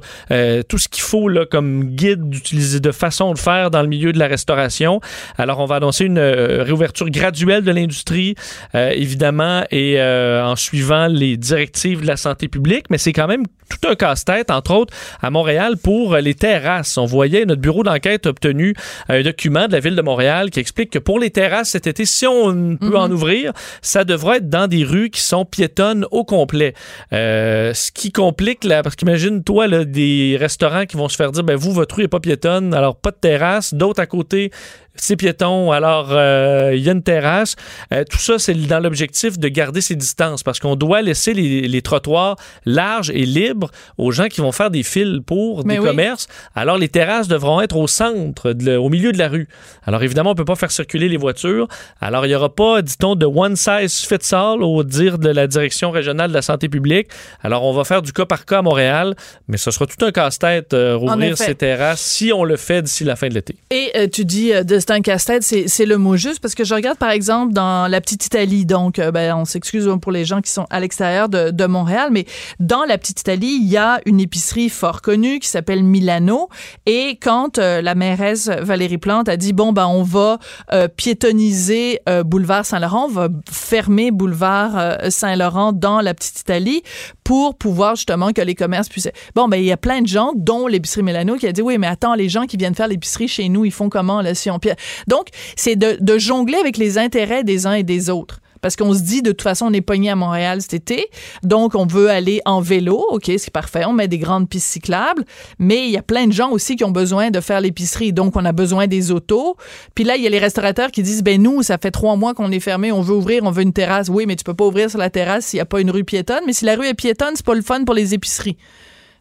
[0.67, 4.11] tout ce qu'il faut là, comme guide d'utiliser de façon de faire dans le milieu
[4.13, 4.99] de la restauration.
[5.37, 8.35] Alors, on va annoncer une réouverture graduelle de l'industrie,
[8.73, 13.87] évidemment, et en suivant les directives de la santé publique, mais c'est quand même tout
[13.87, 16.97] un casse-tête, entre autres, à Montréal pour les terrasses.
[16.97, 18.75] On voyait, notre bureau d'enquête a obtenu
[19.09, 22.05] un document de la ville de Montréal qui explique que pour les terrasses cet été,
[22.05, 23.13] si on peut en mhm.
[23.13, 26.73] ouvrir, ça devrait être dans des rues qui sont piétonnes au complet.
[27.13, 31.31] Euh, ce qui complique, là, parce qu'imagine, toi, là, des restaurants qui vont se faire
[31.31, 34.51] dire, ben vous, votre rue n'est pas piétonne, alors pas de terrasse, d'autres à côté,
[34.95, 37.55] c'est piéton, alors euh, il y a une terrasse.
[37.91, 41.81] Euh, tout ça, c'est dans l'objectif de garder ces distances parce qu'on doit laisser les,
[41.81, 46.27] trottoirs larges et libres aux gens qui vont faire des fils pour des commerces.
[46.55, 49.47] Alors les terrasses devront être au centre, au milieu de la rue.
[49.85, 51.67] Alors évidemment, on peut pas faire circuler les voitures.
[51.99, 55.47] Alors il y aura pas, dit-on, de one size fits all au dire de la
[55.47, 57.07] direction régionale de la santé publique.
[57.41, 59.15] Alors on va faire du cas par cas à Montréal,
[59.47, 63.03] mais ce sera tout un casse-tête euh, rouvrir ces terrasses si on le fait d'ici
[63.03, 63.55] la fin de l'été.
[63.71, 66.97] Et tu dis de c'est un casse-tête, c'est le mot juste, parce que je regarde,
[66.97, 70.51] par exemple, dans la petite Italie, donc, euh, ben, on s'excuse pour les gens qui
[70.51, 72.25] sont à l'extérieur de, Montréal, mais
[72.59, 76.49] dans la petite Italie, il y a une épicerie fort connue qui s'appelle Milano,
[76.85, 80.39] et quand euh, la mairesse Valérie Plante a dit, bon, ben, on va
[80.73, 86.83] euh, piétoniser boulevard Saint-Laurent, on va fermer boulevard Saint-Laurent dans la petite Italie
[87.23, 89.09] pour pouvoir justement que les commerces puissent...
[89.35, 91.77] Bon, ben, il y a plein de gens, dont l'épicerie Milano, qui a dit, oui,
[91.77, 94.49] mais attends, les gens qui viennent faire l'épicerie chez nous, ils font comment, là, si
[94.49, 94.59] on...
[95.07, 98.39] Donc, c'est de, jongler avec les intérêts des uns et des autres.
[98.63, 101.07] Parce qu'on se dit, de toute façon, on est pogné à Montréal cet été,
[101.43, 105.25] donc on veut aller en vélo, OK, c'est parfait, on met des grandes pistes cyclables,
[105.59, 108.37] mais il y a plein de gens aussi qui ont besoin de faire l'épicerie, donc
[108.37, 109.57] on a besoin des autos.
[109.95, 112.33] Puis là, il y a les restaurateurs qui disent, ben nous, ça fait trois mois
[112.33, 114.07] qu'on est fermé, on veut ouvrir, on veut une terrasse.
[114.07, 116.05] Oui, mais tu peux pas ouvrir sur la terrasse s'il n'y a pas une rue
[116.05, 118.55] piétonne, mais si la rue est piétonne, c'est pas le fun pour les épiceries.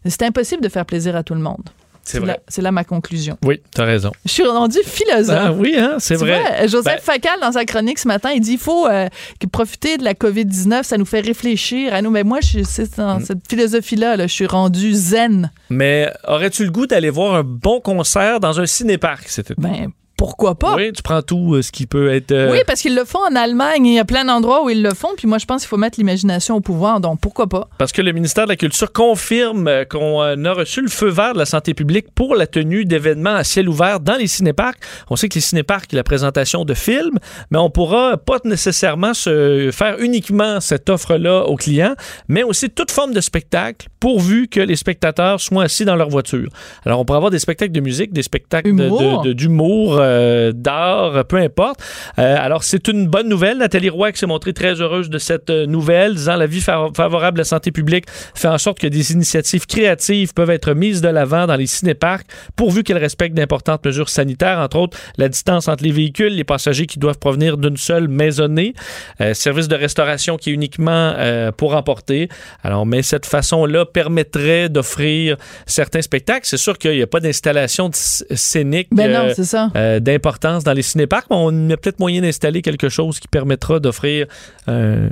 [0.06, 1.68] C'est impossible de faire plaisir à tout le monde.
[2.04, 2.26] C'est vrai.
[2.32, 3.38] là- C'est là ma conclusion.
[3.44, 4.10] Oui, t'as raison.
[4.24, 5.38] Je suis rendu philosophe.
[5.40, 6.66] Ah oui, hein, c'est vrai.
[6.68, 9.08] Joseph Ben- Facal, dans sa chronique ce matin, il dit il faut euh,
[9.52, 12.10] profiter de la COVID-19, ça nous fait réfléchir à nous.
[12.10, 13.24] Mais moi, je suis c'est dans Mm.
[13.24, 15.50] cette philosophie-là, là, je suis rendu zen.
[15.70, 19.60] Mais aurais-tu le goût d'aller voir un bon concert dans un cinéparc cet été?
[19.62, 19.90] Ben,
[20.22, 20.76] pourquoi pas?
[20.76, 22.30] Oui, tu prends tout euh, ce qui peut être.
[22.30, 23.84] euh, Oui, parce qu'ils le font en Allemagne.
[23.86, 25.08] Il y a plein d'endroits où ils le font.
[25.16, 27.00] Puis moi, je pense qu'il faut mettre l'imagination au pouvoir.
[27.00, 27.68] Donc, pourquoi pas?
[27.76, 31.32] Parce que le ministère de la Culture confirme euh, qu'on a reçu le feu vert
[31.32, 34.76] de la santé publique pour la tenue d'événements à ciel ouvert dans les cinéparcs.
[35.10, 37.18] On sait que les cinéparcs, la présentation de films,
[37.50, 41.94] mais on pourra pas nécessairement se faire uniquement cette offre-là aux clients,
[42.28, 46.48] mais aussi toute forme de spectacle, pourvu que les spectateurs soient assis dans leur voiture.
[46.86, 49.22] Alors, on pourra avoir des spectacles de musique, des spectacles de- Humour?
[49.22, 51.80] de- de- d'humour, euh, d'art, peu importe.
[52.18, 53.58] Euh, alors, c'est une bonne nouvelle.
[53.58, 56.88] Nathalie Roy qui s'est montrée très heureuse de cette euh, nouvelle, disant la vie fa-
[56.94, 61.00] favorable à la santé publique fait en sorte que des initiatives créatives peuvent être mises
[61.00, 65.68] de l'avant dans les cinéparcs, pourvu qu'elles respectent d'importantes mesures sanitaires, entre autres la distance
[65.68, 68.74] entre les véhicules, les passagers qui doivent provenir d'une seule maisonnée,
[69.20, 71.14] euh, service de restauration qui est uniquement
[71.56, 72.28] pour emporter.
[72.62, 76.46] Alors, mais cette façon-là permettrait d'offrir certains spectacles.
[76.46, 79.70] C'est sûr qu'il n'y a pas d'installation scénique Ben non, c'est ça.
[79.76, 83.80] euh, d'importance dans les cinéparcs, mais on a peut-être moyen d'installer quelque chose qui permettra
[83.80, 84.26] d'offrir
[84.66, 85.10] un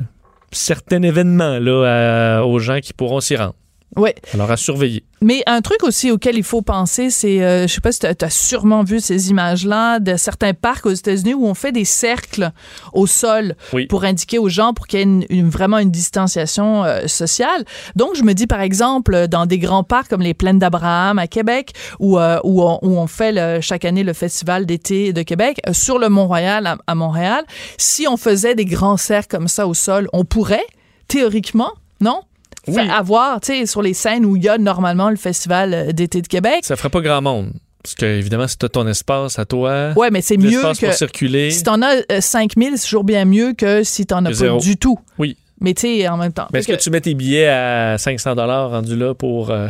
[0.53, 3.55] certain événement là, aux gens qui pourront s'y rendre.
[3.97, 4.11] Oui.
[4.35, 5.03] Alors, à surveiller.
[5.21, 8.07] Mais un truc aussi auquel il faut penser, c'est, euh, je sais pas si tu
[8.07, 12.53] as sûrement vu ces images-là de certains parcs aux États-Unis où on fait des cercles
[12.93, 13.87] au sol Oui.
[13.87, 17.65] pour indiquer aux gens pour qu'il y ait une- une- vraiment une distanciation euh, sociale.
[17.97, 21.27] Donc, je me dis, par exemple, dans des grands parcs comme les Plaines d'Abraham à
[21.27, 25.23] Québec, où, euh, où, on, où on fait le- chaque année le Festival d'été de
[25.23, 27.45] Québec, euh, sur le Mont-Royal à, à Montréal,
[27.77, 30.65] si on faisait des grands cercles comme ça au sol, on pourrait,
[31.09, 32.21] théoriquement, non?
[32.67, 35.93] Fait avoir, tu sais, sur les scènes où il y a normalement le Festival euh,
[35.93, 36.61] d'été de Québec.
[36.63, 37.53] Ça ferait pas grand monde.
[37.83, 40.85] Parce que, évidemment, si tu as ton espace à toi, Ouais, mais c'est mieux que.
[40.87, 41.51] pour circuler.
[41.51, 44.39] Si t'en as euh, 5000, c'est toujours bien mieux que si t'en as Que pas
[44.39, 44.59] zéro.
[44.61, 44.99] du tout.
[45.19, 45.37] Oui.
[45.63, 46.47] Mais tu sais, en même temps.
[46.53, 48.35] Mais est-ce que tu mets tes billets à 500
[48.69, 49.51] rendu là pour.
[49.51, 49.69] euh,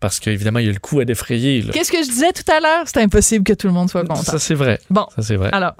[0.00, 1.62] Parce qu'évidemment, il y a le coût à défrayer.
[1.72, 2.84] Qu'est-ce que je disais tout à l'heure?
[2.86, 4.16] C'est impossible que tout le monde soit content.
[4.22, 4.78] Ça, c'est vrai.
[4.90, 5.06] Bon.
[5.14, 5.50] Ça, c'est vrai.
[5.52, 5.72] Alors,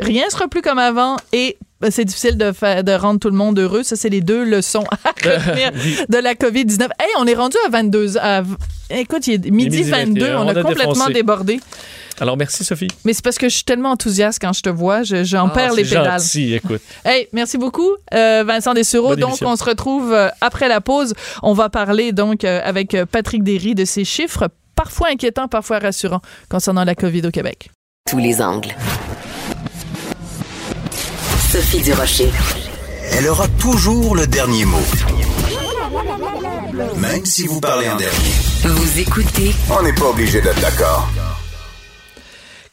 [0.00, 3.36] rien sera plus comme avant et euh, c'est difficile de, faire, de rendre tout le
[3.36, 3.82] monde heureux.
[3.82, 5.72] Ça, c'est les deux leçons à retenir
[6.08, 6.82] de la COVID-19.
[6.98, 8.54] Hey, on est rendu à 22 à v-
[8.90, 10.20] Écoute, il est midi, midi 22.
[10.20, 11.12] 21, On, on a, a complètement défoncé.
[11.12, 11.60] débordé.
[12.20, 12.88] Alors, merci, Sophie.
[13.04, 15.02] Mais c'est parce que je suis tellement enthousiaste quand je te vois.
[15.02, 16.20] je- J'en Ah, perds les pédales.
[16.20, 16.80] gentil, écoute.
[17.04, 19.08] Hey, merci beaucoup, euh, Vincent Dessureau.
[19.08, 19.48] Bonne Donc, émission.
[19.48, 21.14] on se retrouve euh, après la pause.
[21.42, 26.20] On va parler donc euh, avec Patrick Derry de ces chiffres parfois inquiétants, parfois rassurants
[26.48, 27.70] concernant la COVID au Québec.
[28.08, 28.74] Tous les angles.
[31.54, 32.32] Sophie Durocher.
[33.12, 34.82] Elle aura toujours le dernier mot.
[36.96, 38.32] Même si vous parlez en dernier.
[38.64, 41.08] Vous écoutez On n'est pas obligé d'être d'accord.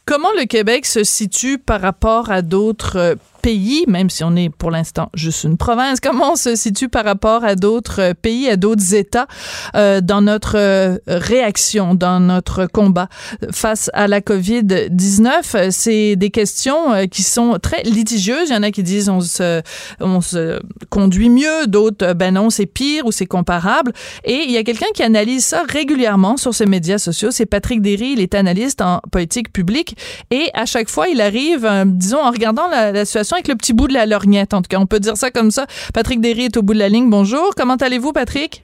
[0.06, 4.50] Comment le Québec se situe par rapport à d'autres euh, pays, même si on est
[4.50, 8.50] pour l'instant juste une province, comment on se situe par rapport à d'autres euh, pays,
[8.50, 9.28] à d'autres États
[9.76, 13.10] euh, dans notre euh, réaction, dans notre combat
[13.52, 15.30] face à la COVID-19?
[15.56, 18.50] Euh, C'est des questions euh, qui sont très litigieuses.
[18.50, 19.62] Il y en a qui disent on se,
[20.00, 23.94] on se conduit mieux, d'autres, ben non, c'est pire ou c'est comparable.
[24.24, 27.32] Et il y a quelqu'un qui analyse ça régulièrement sur ses médias sociaux.
[27.32, 29.98] C'est Patrick Derry, il est analyste en politique publique.
[30.30, 33.88] Et à chaque fois, il arrive, disons, en regardant la situation avec le petit bout
[33.88, 35.66] de la lorgnette, en tout cas, on peut dire ça comme ça.
[35.94, 37.10] Patrick Derry est au bout de la ligne.
[37.10, 38.64] Bonjour, comment allez-vous, Patrick?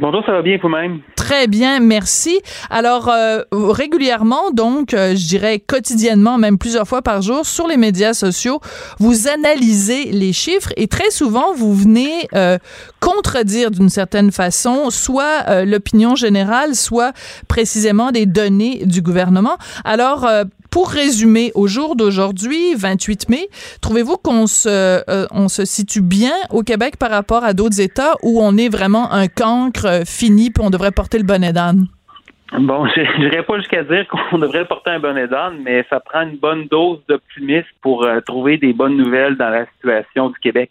[0.00, 1.00] Bonjour, ça va bien vous-même?
[1.16, 2.38] Très bien, merci.
[2.70, 7.76] Alors, euh, régulièrement, donc, euh, je dirais quotidiennement, même plusieurs fois par jour, sur les
[7.76, 8.60] médias sociaux,
[9.00, 12.58] vous analysez les chiffres et très souvent, vous venez euh,
[13.00, 17.12] contredire d'une certaine façon soit l'opinion générale, soit
[17.48, 19.56] précisément des données du gouvernement.
[19.84, 20.28] Alors,
[20.78, 23.48] pour résumer, au jour d'aujourd'hui, 28 mai,
[23.82, 24.68] trouvez-vous qu'on se,
[25.10, 29.10] euh, se situe bien au Québec par rapport à d'autres États où on est vraiment
[29.10, 31.88] un cancre euh, fini puis on devrait porter le bonnet d'âne?
[32.60, 36.20] Bon, je n'irai pas jusqu'à dire qu'on devrait porter un bonnet d'âne, mais ça prend
[36.22, 40.70] une bonne dose d'optimisme pour euh, trouver des bonnes nouvelles dans la situation du Québec.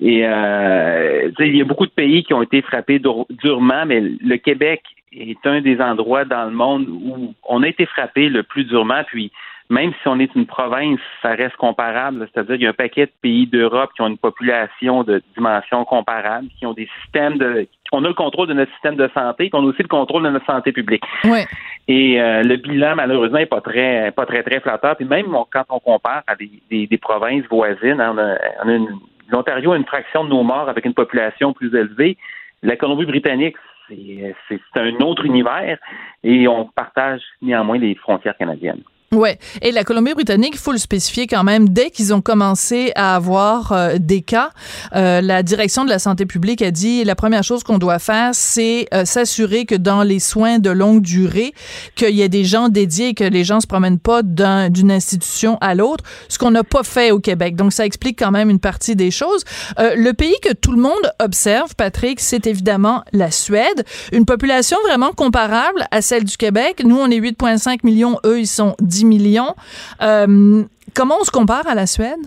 [0.00, 4.36] Et il y a beaucoup de pays qui ont été frappés dur- durement, mais le
[4.38, 4.80] Québec
[5.16, 9.02] est un des endroits dans le monde où on a été frappé le plus durement.
[9.06, 9.30] Puis
[9.70, 12.28] même si on est une province, ça reste comparable.
[12.32, 15.84] C'est-à-dire qu'il y a un paquet de pays d'Europe qui ont une population de dimension
[15.84, 17.66] comparable, qui ont des systèmes de...
[17.92, 20.24] On a le contrôle de notre système de santé, puis on a aussi le contrôle
[20.24, 21.02] de notre santé publique.
[21.24, 21.46] Ouais.
[21.86, 24.96] Et euh, le bilan, malheureusement, n'est pas très, pas très, très flatteur.
[24.96, 28.36] Puis même on- quand on compare à des, des, des provinces voisines, hein, on a,
[28.64, 28.98] on a une-
[29.30, 32.18] l'Ontario a une fraction de nos morts avec une population plus élevée.
[32.62, 33.56] La Colombie-Britannique,
[33.88, 35.78] c'est c'est- c'est un autre univers
[36.22, 38.82] et on partage néanmoins les frontières canadiennes.
[39.14, 39.38] Ouais.
[39.62, 43.72] Et la Colombie-Britannique, il faut le spécifier quand même, dès qu'ils ont commencé à avoir
[43.72, 44.50] euh, des cas,
[44.94, 48.30] euh, la direction de la santé publique a dit la première chose qu'on doit faire,
[48.32, 51.52] c'est euh, s'assurer que dans les soins de longue durée,
[51.94, 54.90] qu'il y ait des gens dédiés et que les gens se promènent pas d'un- d'une
[54.90, 57.56] institution à l'autre, ce qu'on n'a pas fait au Québec.
[57.56, 59.44] Donc ça explique quand même une partie des choses.
[59.78, 65.12] Le pays que tout le monde observe, Patrick, c'est évidemment la Suède, une population vraiment
[65.12, 66.82] comparable à celle du Québec.
[66.84, 69.54] Nous, on est 8,5 millions, eux, ils sont 10 millions.
[70.02, 70.62] Euh,
[70.94, 72.26] comment on se compare à la Suède?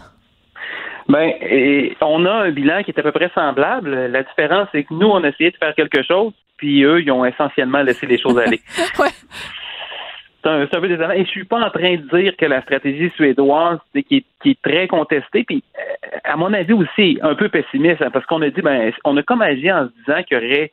[1.09, 4.07] Ben, et on a un bilan qui est à peu près semblable.
[4.07, 7.11] La différence, c'est que nous, on a essayé de faire quelque chose, puis eux, ils
[7.11, 8.59] ont essentiellement laissé les choses aller.
[8.99, 9.09] ouais.
[10.43, 11.11] C'est un, peu décevant.
[11.11, 14.51] Et je suis pas en train de dire que la stratégie suédoise, qui, est, qui
[14.51, 18.41] est très contestée, puis euh, à mon avis aussi un peu pessimiste, hein, parce qu'on
[18.41, 20.71] a dit, ben, on a comme agi en se disant qu'il y aurait,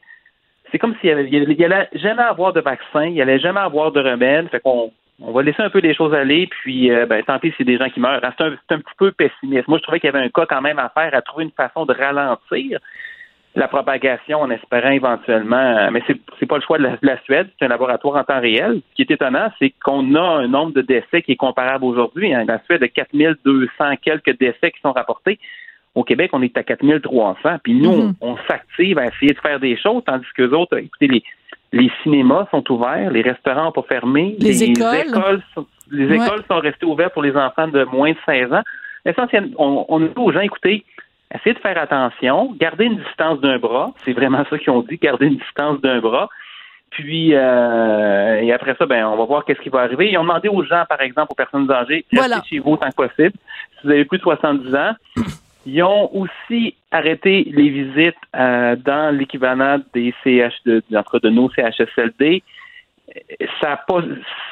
[0.70, 3.40] c'est comme s'il y avait, il y allait- jamais avoir de vaccin, il y allait
[3.40, 6.90] jamais avoir de remède, fait qu'on on va laisser un peu les choses aller, puis
[6.90, 8.24] euh, ben, tant pis si c'est des gens qui meurent.
[8.24, 9.68] Hein, C'est un, petit peu pessimiste.
[9.68, 11.52] Moi, je trouvais qu'il y avait un cas quand même à faire, à trouver une
[11.52, 12.80] façon de ralentir
[13.56, 17.20] la propagation en espérant éventuellement, mais c'est c'est pas le choix de la, de la
[17.22, 18.80] Suède, c'est un laboratoire en temps réel.
[18.90, 22.34] Ce qui est étonnant, c'est qu'on a un nombre de décès qui est comparable aujourd'hui.
[22.34, 22.44] Hein.
[22.48, 23.68] La Suède a 4200
[24.02, 25.38] quelques décès qui sont rapportés.
[25.94, 27.58] Au Québec, on est à 4300.
[27.62, 28.14] Puis nous, Mhm.
[28.20, 31.22] on, on s'active à essayer de faire des choses, tandis que les autres, écoutez, les,
[31.74, 35.42] les cinémas sont ouverts, les restaurants n'ont pas fermé, Les écoles?
[35.54, 36.16] sont, les Ouais.
[36.24, 38.62] écoles sont restées ouvertes pour les enfants de moins de 16 ans.
[39.04, 40.84] Essentiellement, on, on dit aux gens, écoutez,
[41.34, 43.92] essayez de faire attention, gardez une distance d'un bras.
[44.04, 46.28] C'est vraiment ça qu'ils ont dit, garder une distance d'un bras.
[46.90, 50.10] Puis, euh, et après ça, ben, on va voir qu'est-ce qui va arriver.
[50.12, 52.40] Ils ont demandé aux gens, par exemple, aux personnes âgées, restez Voilà.
[52.48, 53.32] chez vous autant que possible.
[53.80, 54.92] Si vous avez plus de 70 ans,
[55.66, 61.50] ils ont aussi arrêté les visites euh, dans l'équivalent des CH de, entre de nos
[61.50, 62.42] CHSLD.
[63.60, 64.02] Ça n'a pas,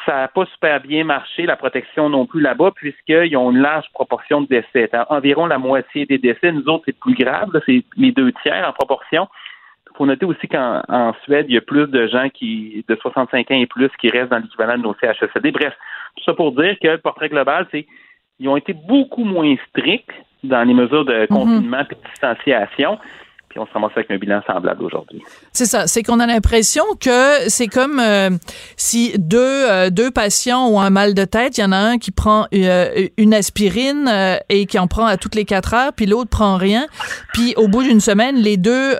[0.06, 4.42] ça pas super bien marché, la protection non plus là-bas, puisqu'ils ont une large proportion
[4.42, 4.90] de décès.
[5.08, 6.52] Environ la moitié des décès.
[6.52, 9.28] Nous autres, c'est plus grave, c'est les deux tiers en proportion.
[9.90, 12.96] Il faut noter aussi qu'en en Suède, il y a plus de gens qui de
[12.96, 15.50] 65 ans et plus qui restent dans l'équivalent de nos CHSLD.
[15.50, 15.74] Bref,
[16.16, 17.86] tout ça pour dire que le portrait global, c'est
[18.42, 20.10] ils ont été beaucoup moins stricts
[20.42, 22.98] dans les mesures de confinement et de distanciation.
[23.56, 25.22] On se ramasse avec un bilan semblable aujourd'hui.
[25.52, 28.30] C'est ça, c'est qu'on a l'impression que c'est comme euh,
[28.76, 31.98] si deux euh, deux patients ont un mal de tête, il y en a un
[31.98, 34.10] qui prend euh, une aspirine
[34.48, 36.86] et qui en prend à toutes les quatre heures, puis l'autre prend rien,
[37.34, 38.94] puis au bout d'une semaine, les deux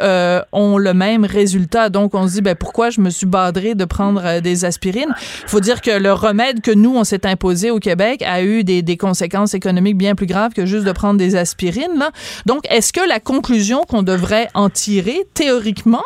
[0.52, 1.88] ont le même résultat.
[1.88, 5.14] Donc on se dit ben pourquoi je me suis badré de prendre des aspirines?
[5.44, 8.64] Il faut dire que le remède que nous on s'est imposé au Québec a eu
[8.64, 12.10] des, conséquences économiques bien plus graves que juste de prendre des aspirines.
[12.46, 16.02] Donc est-ce que la conclusion qu'on devrait en tirer théoriquement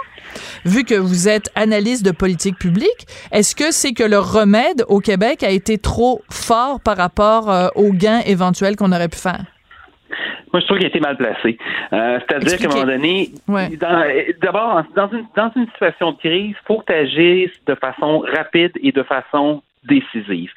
[0.64, 5.00] vu que vous êtes analyste de politique publique, est-ce que c'est que le remède au
[5.00, 9.44] Québec a été trop fort par rapport euh, aux gains éventuels qu'on aurait pu faire?
[10.52, 11.58] Moi, je trouve qu'il a été mal placé.
[11.92, 14.04] Euh, C'est-à-dire qu'à un moment donné, dans-
[14.42, 18.20] d'abord, dans une, dans une situation de crise, il faut que tu agisses de façon
[18.20, 20.50] rapide et de façon décisive.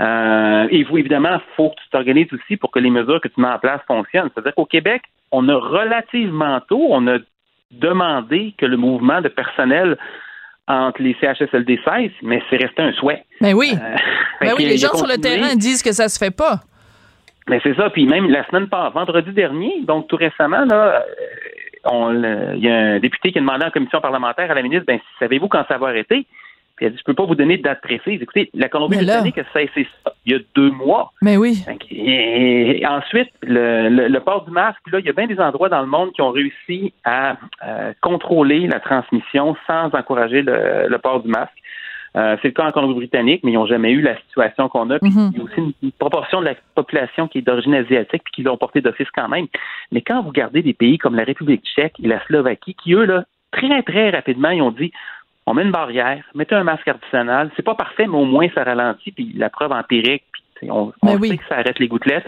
[0.00, 3.28] Euh, et vous, évidemment, il faut que tu t'organises aussi pour que les mesures que
[3.28, 4.30] tu mets en place fonctionnent.
[4.32, 7.18] C'est-à-dire qu'au Québec, on a relativement tôt, on a
[7.70, 9.98] demandé que le mouvement de personnel
[10.68, 13.24] entre les CHSLD cesse, mais c'est resté un souhait.
[13.40, 13.72] Ben oui.
[13.72, 13.96] Euh,
[14.40, 16.60] Ben oui, les gens sur le terrain disent que ça se fait pas.
[17.48, 17.90] Mais c'est ça.
[17.90, 21.02] Puis même la semaine passée, vendredi dernier, donc tout récemment, là,
[21.86, 24.84] euh, il y a un député qui a demandé en commission parlementaire à la ministre,
[24.86, 26.26] ben, savez-vous quand ça va arrêter?
[26.78, 28.22] Puis elle dit, je peux pas vous donner de date précise.
[28.22, 31.12] Écoutez, la Colombie-Britannique a cessé ça il y a deux mois.
[31.20, 31.62] Mais oui.
[31.90, 35.68] Et, ensuite, le, le- le port du masque, là, il y a bien des endroits
[35.68, 37.36] dans le monde qui ont réussi à
[37.66, 41.52] euh, contrôler la transmission sans encourager le, le port du masque.
[42.16, 44.98] Euh, c'est le cas en Colombie-Britannique, mais ils n'ont jamais eu la situation qu'on a.
[44.98, 45.30] Puis Mhm.
[45.32, 48.32] il y a aussi une, une proportion de la population qui est d'origine asiatique puis
[48.32, 49.46] qui l'ont porté d'office quand même.
[49.92, 53.04] Mais quand vous gardez des pays comme la République tchèque et la Slovaquie, qui eux,
[53.04, 54.90] là, très, très rapidement, ils ont dit
[55.50, 57.50] on met une barrière, mettez un masque artisanal.
[57.56, 60.24] C'est pas parfait, mais au moins ça ralentit, puis la preuve empirique,
[60.56, 60.92] puis on,
[61.28, 62.26] sait que ça arrête les gouttelettes.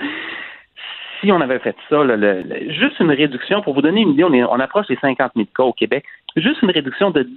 [1.21, 4.11] Si on avait fait ça, là, le- le- juste une réduction, pour vous donner une
[4.11, 6.05] idée, on, est- on approche les 50 000 cas au Québec.
[6.37, 7.37] juste une réduction de 10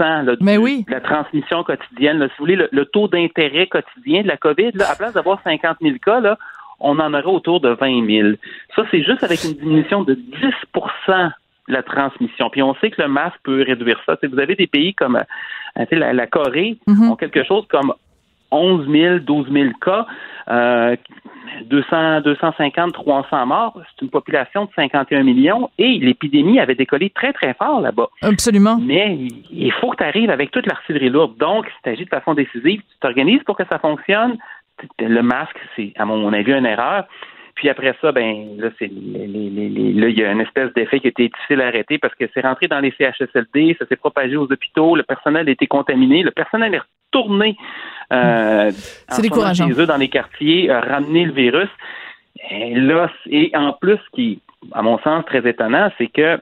[0.00, 0.84] là, du- Mais oui.
[0.88, 2.18] de la transmission quotidienne.
[2.18, 2.26] là.
[2.28, 5.40] si vous voulez, le, le taux d'intérêt quotidien de la COVID, là, à place d'avoir
[5.44, 6.36] 50 000 cas, là,
[6.80, 8.28] on en aurait autour de 20 000.
[8.74, 10.22] Ça, c'est juste avec une diminution de 10
[10.74, 11.30] de
[11.68, 12.50] la transmission.
[12.50, 14.16] Puis on sait que le masque peut réduire ça.
[14.22, 15.16] Vous avez des pays comme
[15.78, 16.76] euh, la, la Corée
[17.10, 17.92] ont quelque chose comme
[18.50, 20.04] 11 000, 12 000 cas,
[20.50, 20.94] euh,
[21.66, 23.80] 200, 250, 300 morts.
[23.90, 28.08] C'est une population de 51 millions et l'épidémie avait décollé très, très fort là-bas.
[28.22, 28.76] Absolument.
[28.78, 31.36] Mais il- il faut que tu arrives avec toute l'artillerie lourde.
[31.38, 34.36] Donc, si tu agis de façon décisive, tu t'organises pour que ça fonctionne.
[34.98, 37.04] Le masque, c'est, à mon avis, une erreur.
[37.54, 40.40] Puis après ça, ben là, c'est les- les- les- les- là, il y a une
[40.40, 43.76] espèce d'effet qui a été difficile à arrêter parce que c'est rentré dans les CHSLD,
[43.78, 46.80] ça s'est propagé aux hôpitaux, le personnel a été contaminé, le personnel est
[47.14, 47.56] retourné
[48.12, 48.70] euh,
[49.08, 49.68] C'est décourageant.
[49.68, 51.68] chez eux dans les quartiers, euh, ramener le virus.
[52.50, 54.40] Et là, et en plus, ce qui,
[54.72, 56.38] à mon sens, très étonnant, c'est que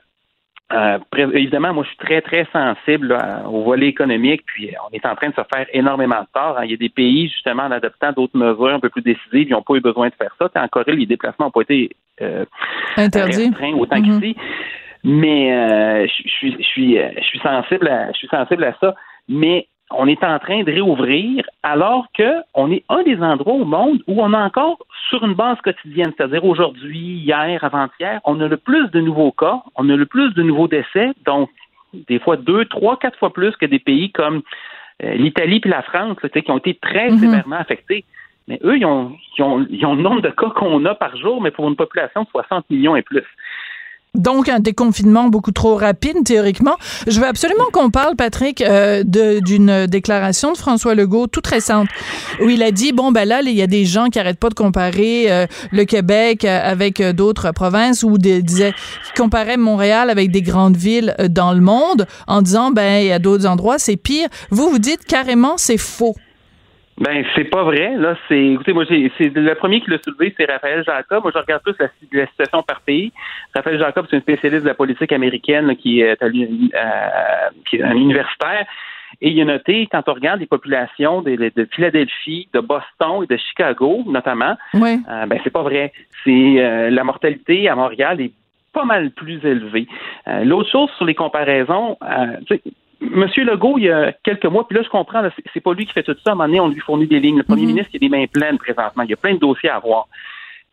[0.72, 0.98] euh,
[1.34, 5.04] évidemment, moi, je suis très, très sensible là, au volet économique, puis euh, on est
[5.06, 6.58] en train de se faire énormément de tort.
[6.58, 6.64] hein.
[6.64, 9.52] Il y a des pays, justement, en adoptant d'autres mesures un peu plus décisives, ils
[9.52, 10.48] n'ont pas eu besoin de faire ça.
[10.54, 11.90] En Corée, les déplacements n'ont pas été
[12.22, 12.44] euh,
[12.96, 13.48] Interdit.
[13.48, 14.20] restreints autant Mhm.
[14.20, 14.36] qu'ici.
[15.02, 18.94] Mais euh, je je suis, euh, je suis sensible, à, je suis sensible à ça.
[19.28, 23.64] Mais on est en train de réouvrir alors que on est un des endroits au
[23.64, 28.48] monde où on a encore sur une base quotidienne, c'est-à-dire aujourd'hui, hier, avant-hier, on a
[28.48, 31.50] le plus de nouveaux cas, on a le plus de nouveaux décès, donc
[31.92, 34.42] des fois deux, trois, quatre fois plus que des pays comme
[35.02, 37.18] euh, l'Italie puis la France, là, qui ont été très Mhm.
[37.18, 38.04] sévèrement affectés.
[38.48, 41.16] Mais eux, ils ont, ils, ont, ils ont le nombre de cas qu'on a par
[41.16, 43.24] jour, mais pour une population de 60 millions et plus.
[44.16, 46.74] Donc, un déconfinement beaucoup trop rapide, théoriquement.
[47.06, 51.86] Je veux absolument qu'on parle, Patrick, euh, d'une déclaration de François Legault toute récente,
[52.42, 54.48] où il a dit, bon, ben là, il y a des gens qui arrêtent pas
[54.48, 58.72] de comparer euh, le Québec euh, avec euh, d'autres provinces, ou disait,
[59.06, 63.06] qui comparaient Montréal avec des grandes villes euh, dans le monde, en disant, ben, il
[63.06, 64.28] y a d'autres endroits, c'est pire.
[64.50, 66.16] Vous, vous dites carrément, c'est faux.
[67.00, 67.96] Ben, c'est pas vrai.
[67.96, 71.22] Là, c'est, écoutez, moi, j'ai, c'est le premier qui l'a soulevé, c'est Raphaël Jacob.
[71.22, 73.10] Moi, je regarde plus la, la situation par pays.
[73.54, 77.76] Raphaël Jacob, c'est un spécialiste de la politique américaine là, qui est à euh, qui
[77.76, 78.66] est un universitaire.
[79.22, 83.26] Et il a noté, quand on regarde les populations de, de Philadelphie, de Boston et
[83.26, 84.98] de Chicago, notamment, Oui.
[85.10, 85.92] euh, ben c'est pas vrai.
[86.22, 88.32] C'est euh, la mortalité à Montréal est
[88.72, 89.88] pas mal plus élevée.
[90.28, 92.62] Euh, L'autre chose sur les comparaisons, euh, tu sais,
[93.00, 95.22] Monsieur Legault, il y a quelques mois, puis là, je comprends,
[95.54, 96.30] c'est- pas lui qui fait tout ça.
[96.30, 97.38] À un moment donné, on lui fournit des lignes.
[97.38, 99.02] Le premier ministre, il a des mains pleines présentement.
[99.04, 100.06] Il y a plein de dossiers à avoir.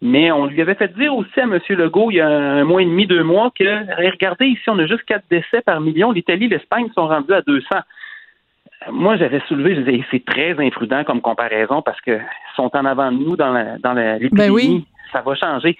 [0.01, 1.57] Mais on lui avait fait dire aussi à M.
[1.69, 3.63] Legault, il y a un mois et demi, deux mois, que
[4.11, 6.11] regardez, ici, on a juste quatre décès par million.
[6.11, 7.65] L'Italie, l'Espagne sont rendus à 200.
[7.75, 12.19] Euh, Moi, j'avais soulevé, je disais, c'est très imprudent comme comparaison parce que
[12.55, 14.19] sont en avant de nous dans la- dans la-.
[14.31, 14.85] Ben oui.
[15.11, 15.75] Ça va changer.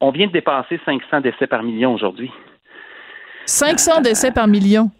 [0.00, 2.30] On vient de dépasser 500 décès par million aujourd'hui.
[3.46, 4.90] 500 décès par million.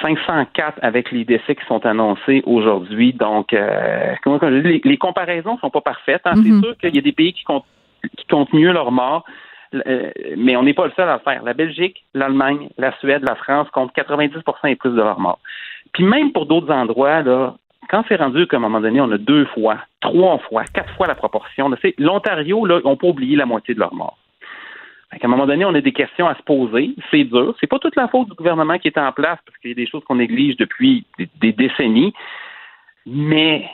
[0.00, 3.12] 504 avec les décès qui sont annoncés aujourd'hui.
[3.12, 6.22] Donc, euh, comment les, les comparaisons sont pas parfaites.
[6.24, 6.34] hein.
[6.36, 6.44] Mhm.
[6.44, 7.66] C'est sûr qu'il y a des pays qui comptent,
[8.16, 9.24] qui comptent mieux leurs morts,
[9.74, 11.42] euh, mais on n'est pas le seul à le faire.
[11.42, 15.38] La Belgique, l'Allemagne, la Suède, la France comptent 90% et plus de leurs morts.
[15.92, 17.54] Puis même pour d'autres endroits, là,
[17.88, 21.06] quand c'est rendu qu'à un moment donné, on a deux fois, trois fois, quatre fois
[21.06, 24.16] la proportion, l'Ontario, là, on peut oublier la moitié de leurs morts.
[25.20, 26.94] Qu'à un moment donné, on a des questions à se poser.
[27.10, 27.54] C'est dur.
[27.60, 29.76] C'est pas toute la faute du gouvernement qui est en place, parce qu'il y a
[29.76, 31.04] des choses qu'on néglige depuis
[31.40, 32.14] des, décennies.
[33.04, 33.68] Mais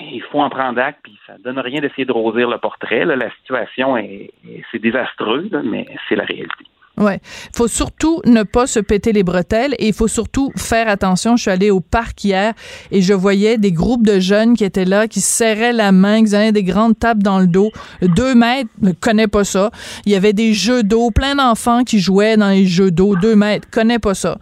[0.00, 3.04] il faut en prendre acte, puis ça donne rien d'essayer de rosir le portrait.
[3.04, 6.64] La situation est, est- c'est désastreux, mais c'est la réalité.
[6.96, 7.20] Ouais.
[7.54, 11.36] Faut surtout ne pas se péter les bretelles et il faut surtout faire attention.
[11.36, 12.54] Je suis allée au parc hier
[12.92, 16.24] et je voyais des groupes de jeunes qui étaient là, qui se serraient la main,
[16.24, 17.72] qui avaient des grandes tapes dans le dos.
[18.00, 19.72] Deux mètres, ne connais pas ça.
[20.06, 23.16] Il y avait des jeux d'eau, plein d'enfants qui jouaient dans les jeux d'eau.
[23.16, 24.38] Deux mètres, connais pas ça.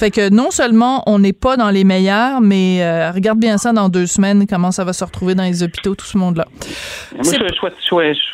[0.00, 3.70] Fait que non seulement on n'est pas dans les meilleurs, mais euh, regarde bien ça
[3.72, 6.46] dans deux semaines, comment ça va se retrouver dans les hôpitaux, tout ce monde-là.
[7.12, 7.54] Moi, je, je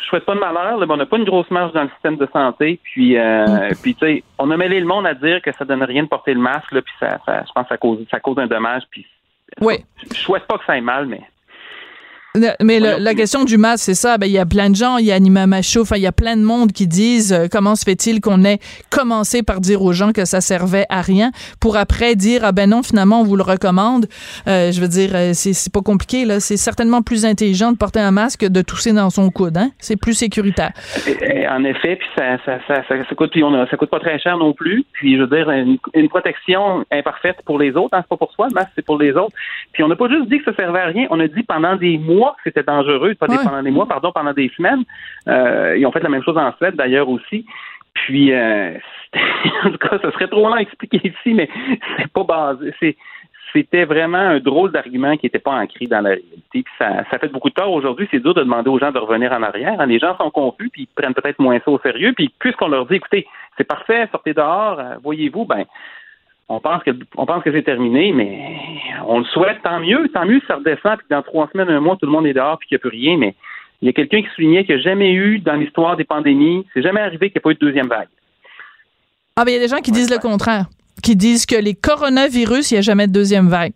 [0.07, 0.77] souhaite, pas de malheur.
[0.77, 2.79] là, on n'a pas une grosse marge dans le système de santé.
[2.83, 5.83] Puis, euh, puis tu sais, on a mêlé le monde à dire que ça donne
[5.83, 6.71] rien de porter le masque.
[6.71, 8.83] Là, puis ça, ça- je pense que ça cause, ça cause un dommage.
[8.89, 9.05] Puis,
[9.59, 9.83] Oui.
[10.09, 11.21] je souhaite pas que ça aille mal, mais
[12.61, 14.17] Mais le- la question du masque, c'est ça.
[14.17, 16.07] Ben, il y a plein de gens, il y a Anima Macho, enfin, il y
[16.07, 19.81] a plein de monde qui disent euh, comment se fait-il qu'on ait commencé par dire
[19.81, 23.23] aux gens que ça servait à rien pour après dire ah ben non, finalement, on
[23.23, 24.07] vous le recommande.
[24.47, 26.39] Euh, je veux dire, euh, c'est pas compliqué, là.
[26.39, 29.69] C'est certainement plus intelligent de porter un masque que de tousser dans son coude, hein.
[29.79, 30.71] C'est plus sécuritaire.
[31.49, 33.99] En effet, puis ça, ça, ça, ça, ça coûte, puis on a- ça coûte pas
[33.99, 34.83] très cher non plus.
[34.93, 38.31] Puis je veux dire, une, une protection imparfaite pour les autres, hein, c'est pas pour
[38.33, 39.33] soi, le masque c'est pour les autres.
[39.73, 41.75] Puis on n'a pas juste dit que ça servait à rien, on a dit pendant
[41.75, 43.43] des mois que c'était dangereux, pas des, Ouais.
[43.43, 44.83] pendant des mois, pardon, pendant des semaines.
[45.27, 47.45] Euh, ils ont fait la même chose en Suède d'ailleurs aussi.
[47.93, 48.73] puis, euh,
[49.63, 51.49] en tout cas, ce serait trop long à expliquer ici, mais
[51.97, 52.73] c'est pas basé.
[52.79, 52.95] C'est,
[53.53, 56.37] c'était vraiment un drôle d'argument qui n'était pas ancré dans la réalité.
[56.51, 58.07] Puis ça, ça fait beaucoup de tort aujourd'hui.
[58.11, 59.83] C'est dur de demander aux gens de revenir en arrière.
[59.85, 62.13] Les gens sont confus, puis ils prennent peut-être moins ça au sérieux.
[62.15, 63.25] Puis puisqu'on leur dit, écoutez,
[63.57, 65.63] c'est parfait, sortez dehors, euh, voyez-vous, ben,
[66.49, 70.25] on pense que on pense que c'est terminé, mais on le souhaite, tant mieux, tant
[70.25, 72.57] mieux si ça redescend, puis dans trois semaines, un mois, tout le monde est dehors,
[72.57, 73.35] puis qu'il n'y a plus rien, mais
[73.81, 76.65] il y a quelqu'un qui soulignait qu'il n'y a jamais eu dans l'histoire des pandémies,
[76.73, 78.07] c'est jamais arrivé qu'il n'y ait pas eu de deuxième vague.
[79.35, 80.65] Ah, ben il y a des gens qui disent le contraire,
[81.03, 83.73] qui disent que les coronavirus, il n'y a jamais de deuxième vague.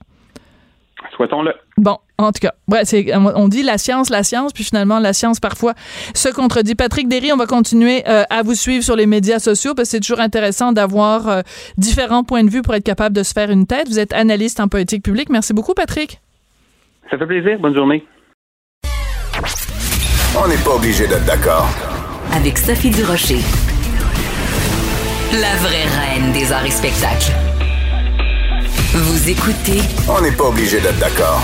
[1.16, 1.54] Souhaitons-le.
[1.78, 5.14] Bon, en tout cas, ouais, c'est, on dit la science, la science, puis finalement, la
[5.14, 5.74] science parfois
[6.14, 6.76] se contredit.
[6.76, 9.92] Patrick Derry, on va continuer euh, à vous suivre sur les médias sociaux parce que
[9.92, 11.42] c'est toujours intéressant d'avoir euh,
[11.78, 13.88] différents points de vue pour être capable de se faire une tête.
[13.88, 15.30] Vous êtes analyste en politique publique.
[15.30, 16.22] Merci beaucoup, Patrick.
[17.10, 17.60] Ça fait plaisir.
[17.60, 18.06] Bonne journée.
[20.42, 21.68] On n'est pas obligé d'être d'accord.
[22.34, 23.40] Avec Sophie Durocher.
[25.34, 27.51] La vraie reine des arts et spectacles.
[28.94, 29.80] Vous écoutez.
[30.10, 31.42] On n'est pas obligé d'être d'accord.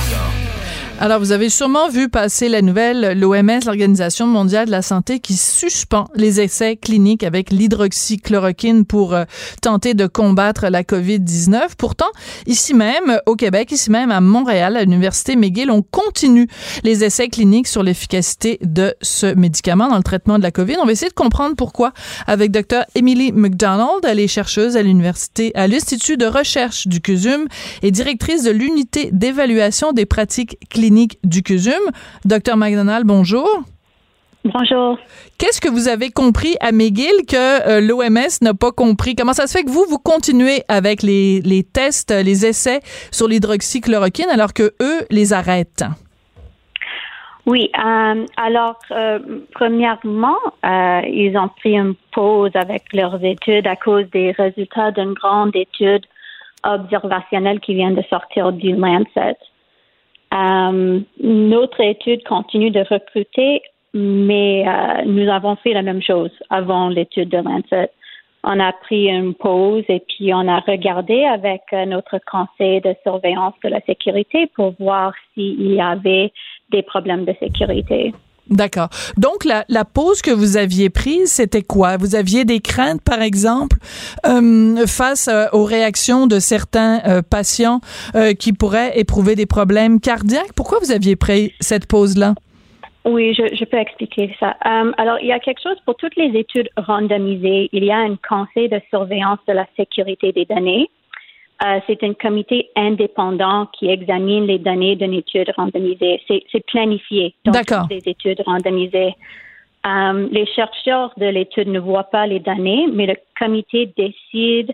[0.99, 5.37] Alors, vous avez sûrement vu passer la nouvelle, l'OMS, l'Organisation mondiale de la santé, qui
[5.37, 9.25] suspend les essais cliniques avec l'hydroxychloroquine pour euh,
[9.61, 11.75] tenter de combattre la COVID-19.
[11.77, 12.07] Pourtant,
[12.47, 16.47] ici même, au Québec, ici même à Montréal, à l'Université McGill, on continue
[16.83, 20.77] les essais cliniques sur l'efficacité de ce médicament dans le traitement de la COVID.
[20.81, 21.93] On va essayer de comprendre pourquoi
[22.25, 22.85] avec Dr.
[22.95, 24.03] Emily McDonald.
[24.03, 27.45] Elle est chercheuse à l'Université, à l'Institut de recherche du CUSUM
[27.83, 30.86] et directrice de l'unité d'évaluation des pratiques cliniques
[31.23, 31.73] du CUSUM.
[32.25, 33.47] Docteur McDonald, bonjour.
[34.53, 34.97] Bonjour.
[35.37, 39.15] Qu'est-ce que vous avez compris à McGill que euh, l'OMS n'a pas compris?
[39.15, 42.79] Comment ça se fait que vous, vous continuez avec les, les tests, les essais
[43.11, 45.83] sur l'hydroxychloroquine alors que eux les arrêtent?
[47.45, 49.19] Oui, euh, alors, euh,
[49.53, 55.55] premièrement, ils ont pris une pause avec leurs études à cause des résultats d'une grande
[55.55, 56.05] étude
[56.63, 59.37] observationnelle qui vient de sortir du Lancet.
[60.33, 63.61] Euh, notre étude continue de recruter,
[63.93, 67.91] mais euh, nous avons fait la même chose avant l'étude de Lancet.
[68.43, 72.95] On a pris une pause et puis on a regardé avec euh, notre conseil de
[73.03, 76.31] surveillance de la sécurité pour voir s'il y avait
[76.69, 78.13] des problèmes de sécurité.
[78.49, 78.89] D'accord.
[79.17, 81.97] Donc, la, la, pause que vous aviez prise, c'était quoi?
[81.97, 83.77] Vous aviez des craintes, par exemple,
[84.25, 87.81] euh, face euh, aux réactions de certains euh, patients
[88.39, 90.53] qui pourraient éprouver des problèmes cardiaques?
[90.55, 92.35] Pourquoi vous aviez pris cette pause-là?
[93.05, 94.55] Oui, je, je, peux expliquer ça.
[94.97, 97.69] Alors, il y a quelque chose pour toutes les études randomisées.
[97.71, 100.89] Il y a un conseil de surveillance de la sécurité des données.
[101.63, 106.21] Euh, c'est un comité indépendant qui examine les données d'une étude randomisée.
[106.27, 109.15] C'est planifié dans les études randomisées.
[109.85, 114.73] Euh, les chercheurs de l'étude ne voient pas les données, mais le comité décide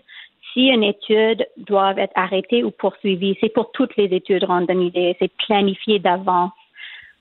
[0.52, 3.36] si une étude doit être arrêtée ou poursuivie.
[3.40, 5.16] C'est pour toutes les études randomisées.
[5.18, 6.52] C'est planifié d'avance.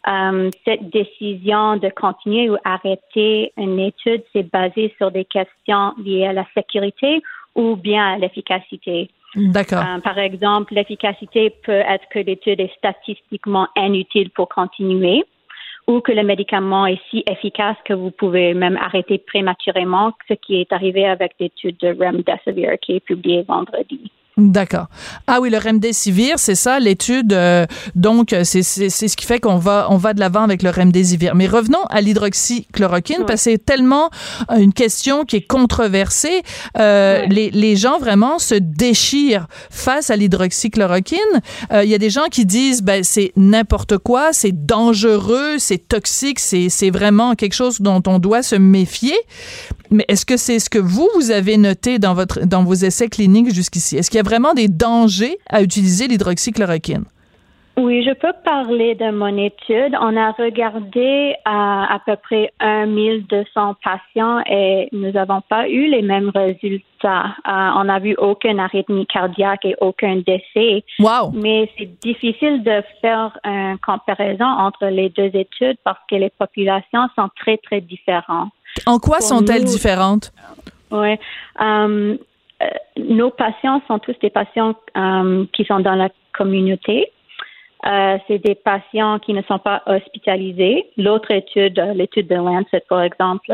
[0.08, 6.26] Euh, cette décision de continuer ou arrêter une étude, c'est basé sur des questions liées
[6.26, 7.22] à la sécurité
[7.56, 9.10] ou bien à l'efficacité.
[9.36, 9.84] D'accord.
[9.84, 15.24] Euh, par exemple, l'efficacité peut être que l'étude est statistiquement inutile pour continuer
[15.88, 20.56] ou que le médicament est si efficace que vous pouvez même arrêter prématurément, ce qui
[20.56, 24.12] est arrivé avec l'étude de Remdesivir qui est publiée vendredi.
[24.36, 24.88] D'accord.
[25.28, 27.34] Ah oui, le remdesivir, c'est ça l'étude.
[27.34, 31.36] Euh, donc, c'est ce qui fait qu'on va on va de l'avant avec le remdesivir.
[31.36, 34.10] Mais revenons à l'hydroxychloroquine parce que c'est tellement
[34.50, 36.42] euh, une question qui est controversée.
[36.80, 41.20] Euh, les, les gens vraiment se déchirent face à l'hydroxychloroquine.
[41.72, 45.88] Euh, il y a des gens qui disent ben c'est n'importe quoi, c'est dangereux, c'est
[45.88, 49.16] toxique, c'est c'est vraiment quelque chose dont on doit se méfier.
[49.92, 53.10] Mais est-ce que c'est ce que vous vous avez noté dans votre dans vos essais
[53.10, 53.96] cliniques jusqu'ici?
[53.98, 57.06] Est-ce qu'il a vraiment des dangers à utiliser l'hydroxychloroquine?
[57.76, 59.98] Oui, je peux parler de mon étude.
[60.00, 66.04] On a regardé à, à peu près 1200 patients et nous n'avons pas eu les
[66.04, 67.34] mêmes résultats.
[67.48, 70.84] Euh, on n'a vu aucune arythmie cardiaque et aucun décès.
[71.00, 71.32] Wow.
[71.34, 77.08] Mais c'est difficile de faire une comparaison entre les deux études parce que les populations
[77.16, 78.52] sont très, très différentes.
[78.86, 80.32] En quoi sont-elles différentes?
[80.92, 81.18] Oui.
[81.60, 82.18] Um, euh,
[82.98, 87.12] nos patients sont tous des patients um, qui sont dans la communauté.
[87.86, 90.86] Euh, c'est des patients qui ne sont pas hospitalisés.
[90.98, 93.52] L'autre étude, l'étude de Lancet, par exemple,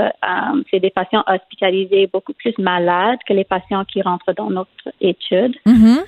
[0.70, 5.55] c'est des patients hospitalisés beaucoup plus malades que les patients qui rentrent dans notre étude.
[5.66, 6.03] Mm-hmm.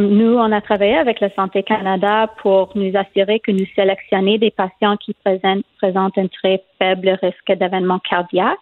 [0.00, 4.50] Nous, on a travaillé avec la Santé Canada pour nous assurer que nous sélectionnons des
[4.50, 8.58] patients qui présentent, présentent un très faible risque d'événement cardiaque.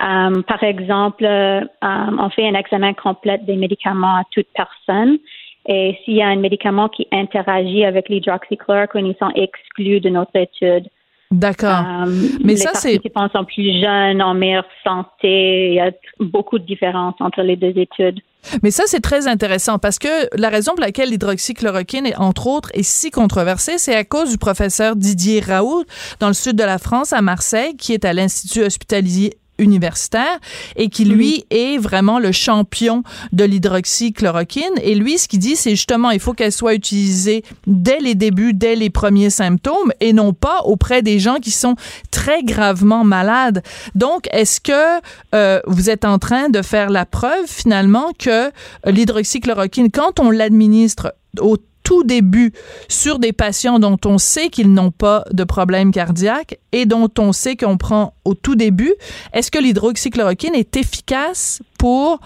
[0.00, 5.18] Euh, par exemple, euh, on fait un examen complet des médicaments à toute personne.
[5.66, 10.36] Et s'il y a un médicament qui interagit avec l'hydroxychloroquine, ils sont exclus de notre
[10.36, 10.88] étude.
[11.30, 11.84] D'accord.
[12.06, 12.92] Euh, Mais les ça, c'est.
[12.92, 15.68] participants sont plus jeunes, en meilleure santé.
[15.68, 15.90] Il y a
[16.20, 18.20] beaucoup de différences entre les deux études.
[18.62, 22.68] Mais ça, c'est très intéressant parce que la raison pour laquelle l'hydroxychloroquine, est, entre autres,
[22.74, 25.84] est si controversée, c'est à cause du professeur Didier Raoult
[26.20, 30.38] dans le sud de la France, à Marseille, qui est à l'Institut hospitalier universitaire
[30.76, 33.02] et qui lui est vraiment le champion
[33.32, 34.74] de l'hydroxychloroquine.
[34.82, 38.54] Et lui ce qu'il dit c'est justement il faut qu'elle soit utilisée dès les débuts
[38.54, 41.76] dès les premiers symptômes et non pas auprès des gens qui sont
[42.10, 43.62] très gravement malades.
[43.94, 45.00] Donc est-ce que
[45.34, 48.50] euh, vous êtes en train de faire la preuve finalement que
[48.84, 52.52] l'hydroxychloroquine quand on l'administre au tout début
[52.88, 57.32] sur des patients dont on sait qu'ils n'ont pas de problème cardiaque et dont on
[57.32, 58.94] sait qu'on prend au tout début,
[59.32, 62.18] est-ce que l'hydroxychloroquine est efficace pour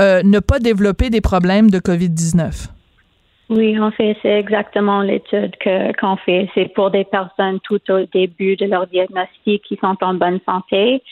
[0.00, 2.68] euh, ne pas développer des problèmes de COVID-19?
[3.50, 5.52] Oui, en fait, c'est exactement l'étude
[6.00, 6.48] qu'on fait.
[6.54, 11.02] C'est pour des personnes tout au début de leur diagnostic qui sont en bonne santé.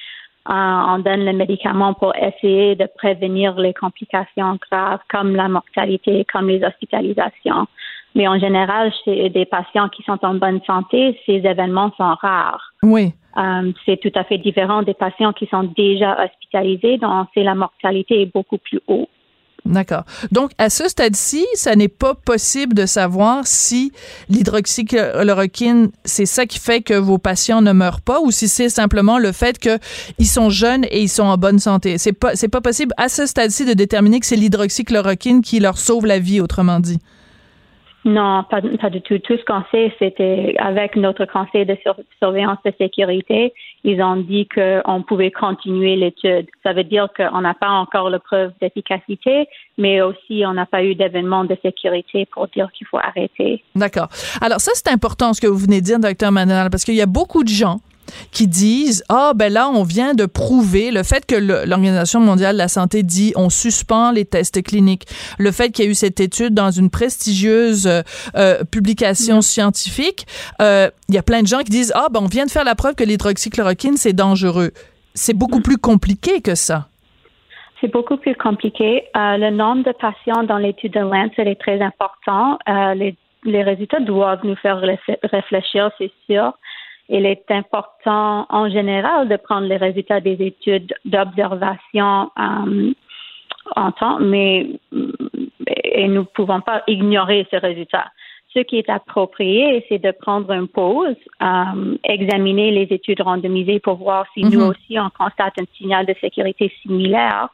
[0.48, 6.26] Euh, on donne le médicament pour essayer de prévenir les complications graves comme la mortalité,
[6.32, 7.68] comme les hospitalisations.
[8.14, 12.72] Mais en général, chez des patients qui sont en bonne santé, ces événements sont rares.
[12.82, 13.14] Oui.
[13.38, 17.54] Euh, c'est tout à fait différent des patients qui sont déjà hospitalisés, dont c'est la
[17.54, 19.08] mortalité est beaucoup plus haute.
[19.64, 20.02] D'accord.
[20.32, 23.92] Donc, à ce stade-ci, ça n'est pas possible de savoir si
[24.28, 29.18] l'hydroxychloroquine, c'est ça qui fait que vos patients ne meurent pas ou si c'est simplement
[29.18, 31.96] le fait qu'ils sont jeunes et ils sont en bonne santé.
[31.98, 35.78] C'est pas, c'est pas possible à ce stade-ci de déterminer que c'est l'hydroxychloroquine qui leur
[35.78, 36.98] sauve la vie, autrement dit.
[38.05, 39.18] Non, pas, du tout.
[39.18, 41.76] Tout ce qu'on sait, c'était avec notre conseil de
[42.18, 46.46] surveillance de sécurité, ils ont dit qu'on pouvait continuer l'étude.
[46.64, 49.46] Ça veut dire qu'on n'a pas encore la preuve d'efficacité,
[49.78, 53.62] mais aussi on n'a pas eu d'événement de sécurité pour dire qu'il faut arrêter.
[53.76, 54.09] D'accord.
[54.40, 57.03] Alors ça, c'est important ce que vous venez de dire, docteur Manal, parce qu'il y
[57.03, 57.80] a beaucoup de gens
[58.30, 62.59] qui disent ah ben là on vient de prouver le fait que l'Organisation mondiale de
[62.59, 65.07] la santé dit on suspend les tests cliniques,
[65.38, 67.88] le fait qu'il y a eu cette étude dans une prestigieuse
[68.36, 69.42] euh, publication Mm.
[69.42, 70.26] scientifique,
[70.61, 72.64] euh, il y a plein de gens qui disent ah ben on vient de faire
[72.64, 74.72] la preuve que l'hydroxychloroquine c'est dangereux.
[75.14, 76.88] C'est beaucoup plus compliqué que ça.
[77.80, 79.05] C'est beaucoup plus compliqué.
[79.16, 82.59] Euh, le nombre de patients dans l'étude de Lancet est très important.
[82.94, 86.53] Les, les résultats doivent nous faire réfl- réfléchir, c'est sûr.
[87.14, 92.92] Il est important en général de prendre les résultats des études d'observation euh,
[93.76, 94.66] en temps, mais
[95.66, 98.10] et nous ne pouvons pas ignorer ces résultats.
[98.54, 103.96] Ce qui est approprié, c'est de prendre une pause, euh, examiner les études randomisées pour
[103.96, 104.68] voir si nous Mhm.
[104.70, 107.48] aussi on constate un signal de sécurité similaire.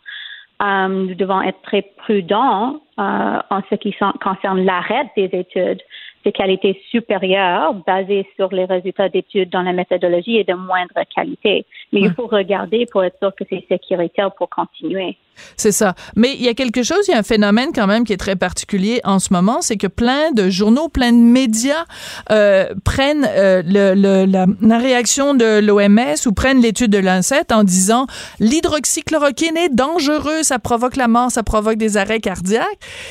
[0.63, 5.83] Euh, nous devons être très prudents euh, en ce qui concerne l'arrêt des études
[6.25, 11.65] de qualité supérieure basées sur les résultats d'études dans la méthodologie et de moindre qualité.
[11.93, 15.17] Mais il faut regarder pour être sûr que c'est sécuritaire pour continuer.
[15.57, 15.95] C'est ça.
[16.17, 18.17] Mais il y a quelque chose, il y a un phénomène quand même qui est
[18.19, 21.85] très particulier en ce moment, c'est que plein de journaux, plein de médias
[22.33, 27.53] euh, prennent euh, le, le- la, la réaction de l'OMS ou prennent l'étude de l'ANSET
[27.53, 28.07] en disant
[28.41, 32.67] l'hydroxychloroquine est dangereux, ça provoque la mort, ça provoque des arrêts cardiaques,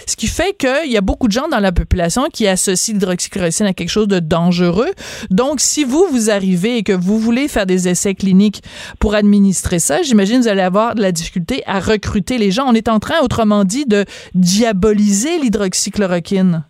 [0.05, 3.65] ce qui fait qu'il y a beaucoup de gens dans la population qui associent l'hydroxychloroquine
[3.67, 4.91] à quelque chose de dangereux.
[5.29, 8.61] Donc, si vous, vous arrivez et que vous voulez faire des essais cliniques
[8.99, 12.65] pour administrer ça, j'imagine que vous allez avoir de la difficulté à recruter les gens.
[12.67, 16.63] On est en train, autrement dit, de diaboliser l'hydroxychloroquine.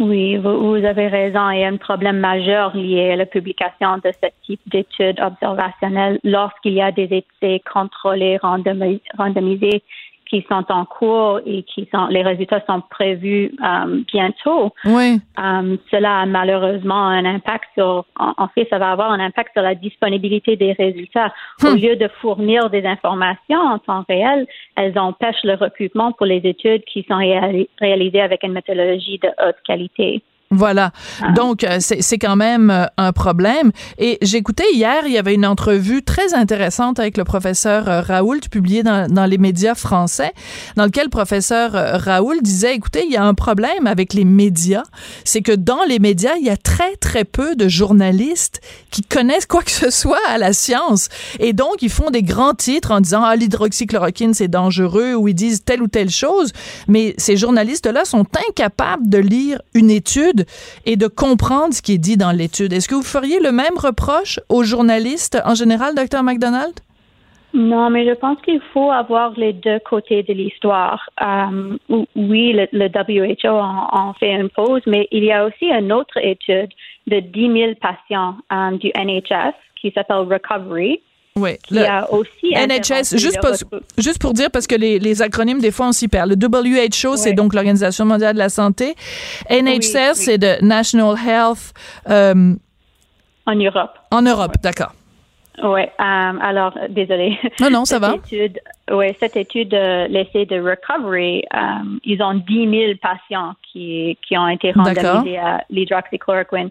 [0.00, 1.50] Oui, vous, avez raison.
[1.50, 6.18] Il y a un problème majeur lié à la publication de ce type d'études observationnelles
[6.24, 9.82] lorsqu'il y a des essais contrôlés, randomi- randomisés
[10.30, 14.72] qui sont en cours et qui sont les résultats sont prévus euh, bientôt.
[14.84, 15.20] Oui.
[15.38, 19.62] Euh, cela a malheureusement un impact sur, en, fait, ça va avoir un impact sur
[19.62, 21.34] la disponibilité des résultats.
[21.64, 26.40] Au lieu de fournir des informations en temps réel, elles empêchent le recrutement pour les
[26.44, 30.22] études qui sont réali- réalisées avec une méthodologie de haute qualité.
[30.52, 30.90] Voilà.
[31.36, 33.70] Donc, euh, c'est c'est quand même euh, un problème.
[33.98, 38.40] Et j'écoutais hier, il y avait une entrevue très intéressante avec le professeur euh, Raoult,
[38.50, 40.32] publiée dans, dans les médias français,
[40.74, 44.82] dans lequel le professeur Raoult disait, écoutez, il y a un problème avec les médias,
[45.24, 49.46] c'est que dans les médias, il y a très, très peu de journalistes qui connaissent
[49.46, 51.10] quoi que ce soit à la science.
[51.38, 55.34] Et donc, ils font des grands titres en disant, ah, l'hydroxychloroquine, c'est dangereux, ou ils
[55.34, 56.52] disent telle ou telle chose.
[56.88, 60.39] Mais ces journalistes-là sont incapables de lire une étude
[60.86, 62.72] et de comprendre ce qui est dit dans l'étude.
[62.72, 66.74] Est-ce que vous feriez le même reproche aux journalistes en général, docteur McDonald?
[67.52, 71.08] Non, mais je pense qu'il faut avoir les deux côtés de l'histoire.
[71.20, 71.76] Euh,
[72.14, 76.70] oui, le, WHO en, fait une pause, mais il y a aussi une autre étude
[77.08, 81.00] de 10 000 patients euh, du NHS qui s'appelle Recovery.
[81.36, 85.60] Oui, qui a aussi NHS, juste, pour, juste pour dire, parce que les, les, acronymes,
[85.60, 86.28] des fois, on s'y perd.
[86.28, 88.94] Le WHO, c'est donc l'Organisation mondiale de la santé.
[89.48, 91.72] NHS, c'est de National Health.
[92.08, 92.54] Euh,
[93.46, 93.98] en Europe.
[94.10, 94.92] En Europe, d'accord.
[95.62, 97.38] Oui, euh, alors, désolé.
[97.60, 98.14] Non, non, ça va.
[98.90, 101.58] Oui, cette étude, euh, l'essai de recovery, euh,
[102.04, 106.70] ils ont 10 000 patients qui, qui ont été randomisés à l'hydroxychloroquine.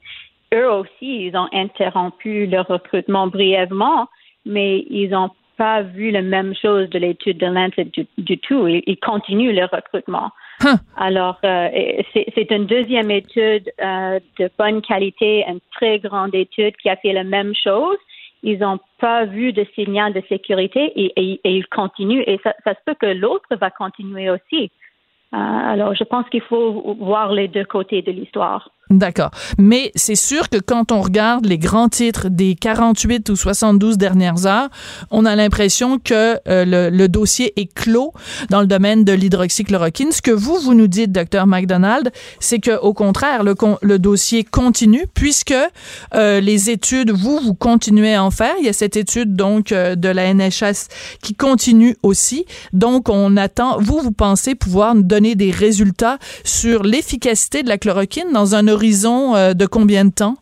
[0.53, 4.07] Eux aussi, ils ont interrompu leur recrutement brièvement,
[4.45, 8.67] mais ils n'ont pas vu la même chose de l'étude de Lancet du, tout.
[8.67, 10.31] Ils, continuent le recrutement.
[10.95, 17.11] Alors, c'est une deuxième étude de bonne qualité, une très grande étude qui a fait
[17.11, 17.97] la même chose
[18.43, 22.23] ils n'ont pas vu de signal de sécurité et, ils continuent.
[22.25, 24.71] Et ça, ça, se peut que l'autre va continuer aussi.
[25.33, 28.71] Euh, alors, je pense qu'il faut voir les deux côtés de l'histoire.
[28.89, 29.29] D'accord.
[29.59, 34.47] Mais c'est sûr que quand on regarde les grands titres des 48 ou 72 dernières
[34.47, 34.69] heures,
[35.11, 38.13] on a l'impression que euh, le, dossier est clos
[38.49, 40.11] dans le domaine de l'hydroxychloroquine.
[40.11, 44.43] Ce que vous, vous nous dites, docteur McDonald, c'est que au contraire, le, le dossier
[44.43, 45.53] continue puisque
[46.15, 48.55] euh, les études, vous, vous continuez à en faire.
[48.59, 50.87] Il y a cette étude donc euh, de la NHS
[51.21, 52.45] qui continue aussi.
[52.73, 57.77] Donc, on attend, vous, vous pensez pouvoir nous donner des résultats sur l'efficacité de la
[57.77, 60.38] chloroquine dans un horizon euh, de combien de temps?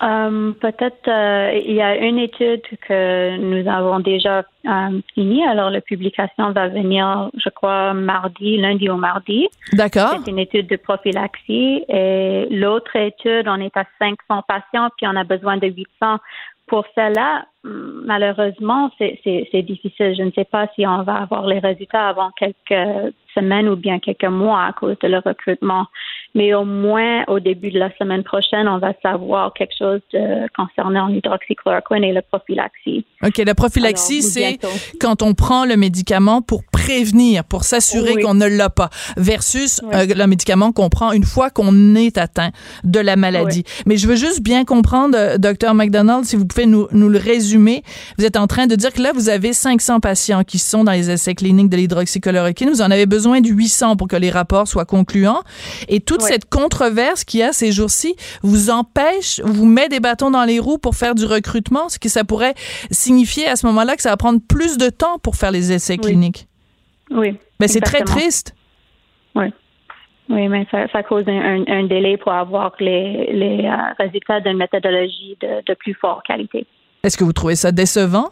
[0.00, 5.44] Euh, peut-être euh, il y a une étude que nous avons déjà euh, finie.
[5.44, 9.48] Alors la publication va venir, je crois, mardi, lundi ou mardi.
[9.72, 10.14] D'accord.
[10.24, 11.84] C'est une étude de prophylaxie.
[11.88, 16.18] Et l'autre étude, on est à 500 patients, puis on a besoin de 800.
[16.68, 20.14] Pour cela, malheureusement, c'est difficile.
[20.16, 23.98] Je ne sais pas si on va avoir les résultats avant quelques semaines ou bien
[23.98, 25.86] quelques mois à cause de le recrutement
[26.34, 30.46] mais au moins au début de la semaine prochaine, on va savoir quelque chose de,
[30.56, 33.04] concernant l'hydroxychloroquine et la prophylaxie.
[33.24, 34.58] OK, la prophylaxie, c'est
[35.00, 40.06] quand on prend le médicament pour prévenir, pour s'assurer qu'on ne l'a pas, versus euh,
[40.06, 42.50] le médicament qu'on prend une fois qu'on est atteint
[42.84, 43.64] de la maladie.
[43.86, 47.18] Mais je veux juste bien comprendre, euh, docteur McDonald, si vous pouvez nous, nous le
[47.18, 47.82] résumer.
[48.18, 50.92] Vous êtes en train de dire que là, vous avez 500 patients qui sont dans
[50.92, 52.70] les essais cliniques de l'hydroxychloroquine.
[52.70, 55.42] Vous en avez besoin de 800 pour que les rapports soient concluants.
[55.88, 60.00] Et tout toute cette controverse qu'il y a ces jours-ci vous empêche, vous met des
[60.00, 62.54] bâtons dans les roues pour faire du recrutement, ce qui ça pourrait
[62.90, 65.96] signifier à ce moment-là que ça va prendre plus de temps pour faire les essais
[65.98, 66.48] cliniques.
[67.10, 67.32] Oui.
[67.32, 68.54] Mais ben, c'est très triste.
[69.34, 69.46] Oui.
[70.28, 75.64] Oui, mais ça, cause un, délai pour avoir les, les euh, résultats d'une méthodologie de,
[75.64, 76.66] de plus forte qualité.
[77.02, 78.30] Est-ce que vous trouvez ça décevant?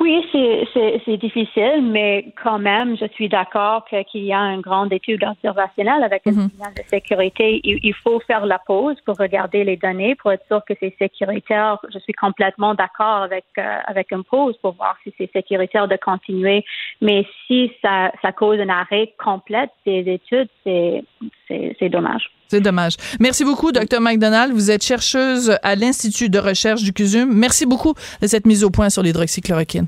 [0.00, 5.24] Oui, c'est difficile, mais quand même, je suis d'accord qu'il y a une grande étude
[5.24, 6.50] observationnelle avec un mhm.
[6.50, 7.60] signal de sécurité.
[7.64, 11.78] Il, faut faire la pause pour regarder les données pour être sûr que c'est sécuritaire.
[11.92, 15.96] Je suis complètement d'accord avec euh, avec une pause pour voir si c'est sécuritaire de
[15.96, 16.64] continuer.
[17.00, 21.02] Mais si ça, ça cause un arrêt complet des études, c'est
[21.48, 22.30] c'est dommage.
[22.48, 22.94] C'est dommage.
[23.20, 24.00] Merci beaucoup, Dr.
[24.00, 24.52] McDonald.
[24.52, 27.30] Vous êtes chercheuse à l'Institut de recherche du CUSUM.
[27.30, 29.87] Merci beaucoup de cette mise au point sur l'hydroxychloroquine.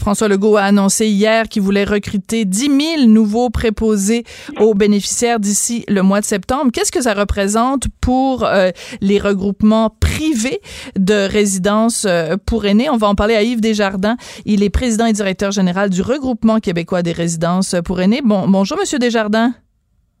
[0.00, 4.24] François Legault a annoncé hier qu'il voulait recruter 10 000 nouveaux préposés
[4.58, 6.70] aux bénéficiaires d'ici le mois de septembre.
[6.72, 8.70] Qu'est-ce que ça représente pour euh,
[9.00, 10.60] les regroupements privés
[10.98, 12.88] de résidences euh, pour aînés?
[12.88, 14.16] On va en parler à Yves Desjardins.
[14.46, 18.22] Il est président et directeur général du regroupement québécois des résidences pour aînés.
[18.24, 19.52] Bon, bonjour, Monsieur Desjardins.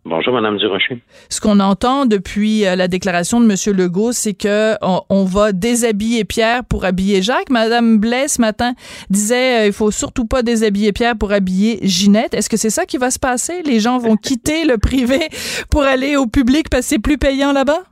[0.06, 0.98] Bonjour, Madame Durocher.
[1.28, 3.76] Ce qu'on entend depuis euh, la déclaration de M.
[3.76, 7.50] Legault, c'est que on, va déshabiller Pierre pour habiller Jacques.
[7.50, 8.72] Madame Blais, ce matin,
[9.10, 12.32] disait euh, il faut surtout pas déshabiller Pierre pour habiller Ginette.
[12.32, 13.62] Est-ce que c'est ça qui va se passer?
[13.62, 15.28] Les gens vont quitter le privé
[15.70, 17.82] pour aller au public parce que c'est plus payant là-bas?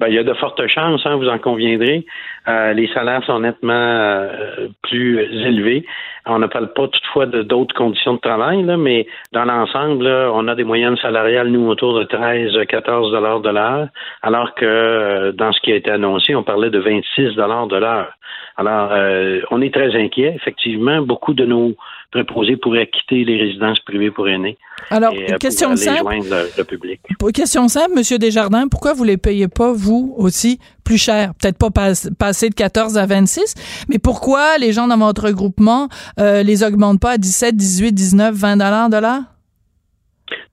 [0.00, 2.04] Ben, il y a de fortes chances, hein, vous en conviendrez.
[2.46, 5.86] Euh, les salaires sont nettement euh, plus élevés.
[6.26, 10.48] On ne parle pas toutefois de d'autres conditions de travail, là, mais dans l'ensemble, on
[10.48, 13.88] a des moyennes salariales, nous, autour de 13, 14 dollars de l'heure,
[14.22, 17.76] alors que euh, dans ce qui a été annoncé, on parlait de 26 dollars de
[17.76, 18.12] l'heure.
[18.56, 20.32] Alors, euh, on est très inquiet.
[20.36, 21.74] Effectivement, beaucoup de nos
[22.12, 24.56] préposés pourraient quitter les résidences privées pour aînés.
[24.90, 25.98] Alors, et, euh, question simple.
[26.02, 27.00] joindre le, le public.
[27.34, 31.32] Question simple, Monsieur Desjardins, pourquoi vous les payez pas, vous aussi, plus cher?
[31.40, 33.54] Peut-être pas pas- passer de 14 à 26,
[33.88, 35.88] mais pourquoi les gens dans votre regroupement
[36.20, 39.22] euh, les augmentent pas à 17, 18, 19, 20 dollars de l'heure?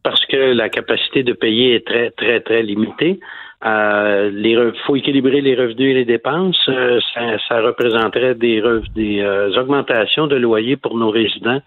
[0.04, 3.20] Parce que la capacité de payer est très, très, très limitée.
[3.64, 6.59] Euh, les re- faut équilibrer les revenus et les dépenses.
[6.68, 11.62] Euh, ça, ça représenterait des, euh, augmentations de loyer pour nos résidents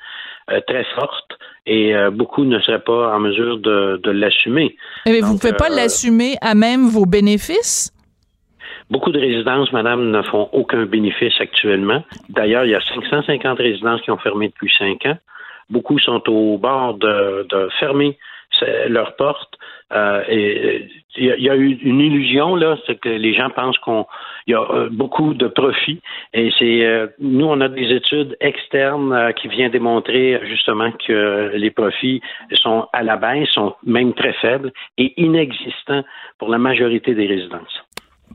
[0.51, 4.77] euh, très fortes et euh, beaucoup ne seraient pas en mesure de, de l'assumer.
[5.07, 7.93] Mais vous ne pouvez pas euh, l'assumer à même vos bénéfices?
[8.91, 12.03] Beaucoup de résidences, madame, ne font aucun bénéfice actuellement.
[12.29, 15.17] D'ailleurs, il y a 550 résidences qui ont fermé depuis cinq ans.
[15.71, 18.19] Beaucoup sont au bord de, de fermer
[18.89, 19.55] leurs portes.
[19.95, 20.23] Euh,
[21.17, 24.05] il y, a- eu une illusion là, c'est que les gens pensent qu'on
[24.49, 26.01] y a euh, beaucoup de profits.
[26.33, 31.71] Et c'est euh, nous, on a des études externes qui viennent démontrer justement que les
[31.71, 32.21] profits
[32.55, 36.03] sont à la baisse, sont même très faibles et inexistants
[36.39, 37.85] pour la majorité des résidences.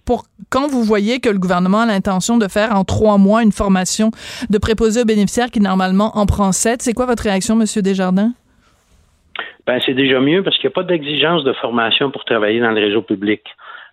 [0.06, 3.52] Pour quand vous voyez que le gouvernement a l'intention de faire en trois mois une
[3.52, 4.12] formation
[4.50, 8.32] de préposé aux bénéficiaires qui normalement en prend sept, c'est quoi votre réaction, Monsieur Desjardins?
[9.66, 12.72] Ben, c'est déjà mieux parce qu'il n'y a pas d'exigence de formation pour travailler dans
[12.72, 13.42] le réseau public.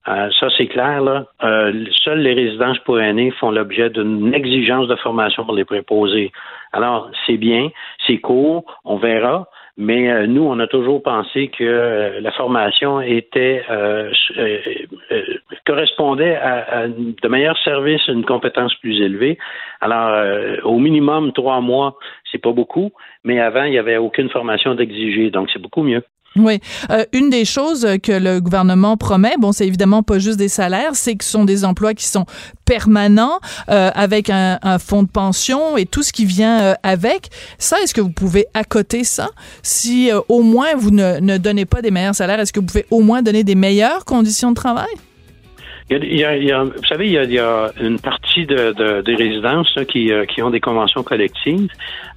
[0.08, 1.26] Euh, ça, c'est clair, là.
[1.42, 6.30] Euh, seules les résidences pour aînés font l'objet d'une exigence de formation pour les préposés.
[6.72, 7.70] Alors, c'est bien,
[8.06, 13.00] c'est court, on verra, mais euh, nous, on a toujours pensé que euh, la formation
[13.00, 14.58] était euh, euh,
[15.12, 15.22] euh,
[15.66, 19.36] correspondait à, à de meilleurs services, une compétence plus élevée.
[19.80, 21.98] Alors, au minimum trois mois,
[22.32, 22.92] c'est pas beaucoup,
[23.24, 26.02] mais avant, il n'y avait aucune formation d'exiger, donc c'est beaucoup mieux.
[26.36, 26.60] Oui.
[26.90, 30.94] Euh, une des choses que le gouvernement promet, bon, c'est évidemment pas juste des salaires,
[30.94, 32.26] c'est que ce sont des emplois qui sont
[32.64, 33.38] permanents,
[33.70, 37.30] euh, avec un, un fonds de pension et tout ce qui vient euh, avec.
[37.58, 39.30] Ça, est-ce que vous pouvez accoter ça?
[39.62, 42.66] Si euh, au moins vous ne, ne donnez pas des meilleurs salaires, est-ce que vous
[42.66, 44.88] pouvez au moins donner des meilleures conditions de travail?
[45.88, 48.00] Il y a- il y a- vous savez, il y a, il y a une
[48.00, 51.68] partie de, de- des résidences là, qui, euh, qui ont des conventions collectives.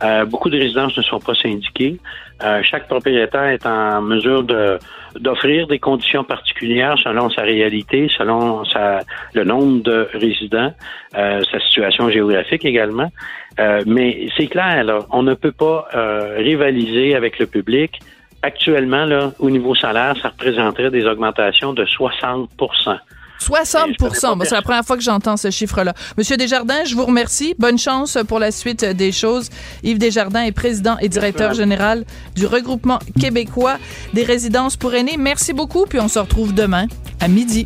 [0.03, 1.97] Euh, beaucoup de résidences ne sont pas syndiquées.
[2.43, 4.79] Euh, chaque propriétaire est en mesure de
[5.19, 8.99] d'offrir des conditions particulières selon sa réalité, selon sa,
[9.33, 10.71] le nombre de résidents,
[11.17, 13.11] euh, sa situation géographique également.
[13.59, 17.99] Euh, mais c'est clair, là, on ne peut pas euh, rivaliser avec le public.
[18.43, 22.49] Actuellement, là, au niveau salaire, ça représenterait des augmentations de 60
[23.39, 25.93] 60% Bon, C'est la première fois que j'entends ce chiffre-là.
[26.17, 27.55] Monsieur Desjardins, je vous remercie.
[27.57, 29.49] Bonne chance pour la suite des choses.
[29.83, 33.77] Yves Desjardins est président et directeur général du regroupement québécois
[34.13, 35.17] des résidences pour aînés.
[35.17, 36.87] Merci beaucoup, puis on se retrouve demain
[37.19, 37.65] à midi.